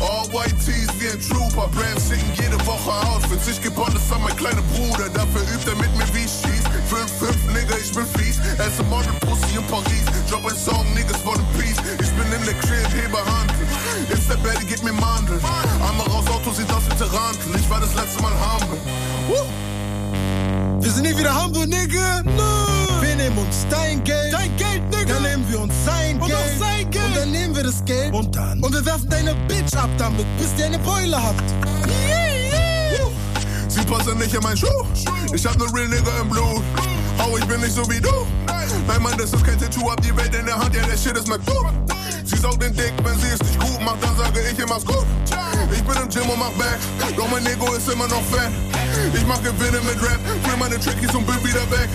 [0.00, 3.48] All White Tees wie ein Trooper, Brands schicken jede Woche Outfits.
[3.48, 6.53] Ich geb alles an mein kleiner Bruder, dafür übt er mit mir wie ich.
[6.94, 8.38] 5-5, Nigga, ich bin fies.
[8.58, 10.04] Esse Model Pussy in Paris.
[10.30, 11.80] Drop ein Song, Niggas wollen Peace.
[12.00, 13.52] Ich bin in der Crib, hebe Hand.
[14.08, 15.40] Ist der Betty, gib mir Mandel.
[15.88, 17.56] Einmal raus, Auto sieht aus wie Tarantel.
[17.58, 18.78] Ich war das letzte Mal humble.
[19.28, 19.44] Woo.
[20.80, 22.22] Wir sind nie wieder humble, Nigga.
[22.22, 23.00] No.
[23.00, 24.32] Wir nehmen uns dein Geld.
[24.32, 25.14] Dein Geld, Nigga.
[25.14, 26.52] Dann nehmen wir uns sein und Geld.
[26.52, 27.06] Und sein Geld.
[27.06, 28.14] Und dann nehmen wir das Geld.
[28.14, 28.62] Und dann.
[28.62, 31.34] Und wir werfen deine Bitch ab damit, bis die eine Beule hat.
[33.74, 34.86] Sie passen nicht in mein Schuh.
[35.34, 36.62] Ich hab ne Real Nigga im Blut.
[37.18, 38.12] Oh, ich bin nicht so wie du.
[38.46, 39.90] Nein, Mann, das ist kein Tattoo.
[39.90, 41.66] Hab die Welt in der Hand, ja, der Shit ist McDo.
[42.24, 45.04] Sie saugt den Dick, wenn sie es nicht gut macht, dann sage ich immer's gut.
[45.72, 46.78] Ich bin im Gym und mach Back,
[47.16, 48.52] doch mein Ego ist immer noch fett.
[49.12, 51.88] Ich mach Gewinne mit Rap, für meine Trickies und bin wieder weg.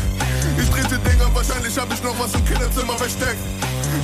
[0.61, 3.39] Ich trete Dinger, wahrscheinlich hab ich noch was im Kinderzimmer versteckt.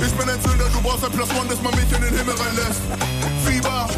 [0.00, 2.34] Ich bin ein Zünder, du brauchst ein Plus One, dass man mich in den Himmel
[2.34, 2.80] reinlässt.
[3.44, 3.88] Fieber.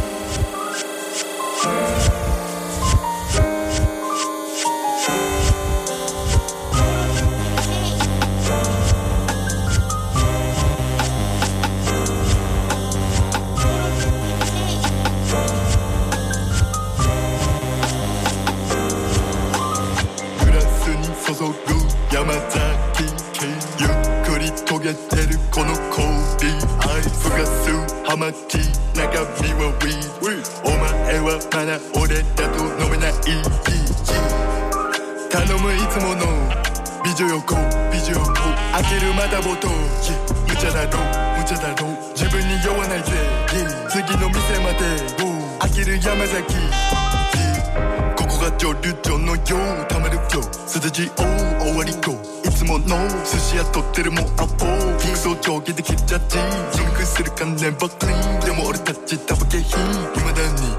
[57.68, 59.76] ネバクリーンでも俺たちタバケ品
[60.16, 60.72] 未だに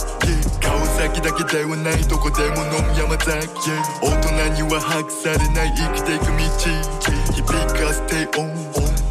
[0.59, 3.69] 顔先だけではないどこでも飲む山崎
[4.01, 6.49] 大人には把握されない生きていく道
[7.37, 8.49] 響かせてオン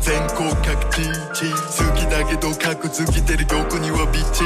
[0.03, 1.47] 全国各地
[1.79, 4.43] 好きだけど格付きてる横にはビッチ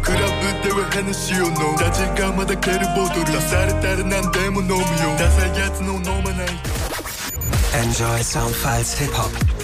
[0.00, 4.80] クラブではヘネシーを飲むたちがまだ蹴るボトル出されたら何でも飲むよ
[5.18, 6.52] ダサいやつの飲まないよ
[7.74, 9.63] Enjoy Soundfiles Hip Hop.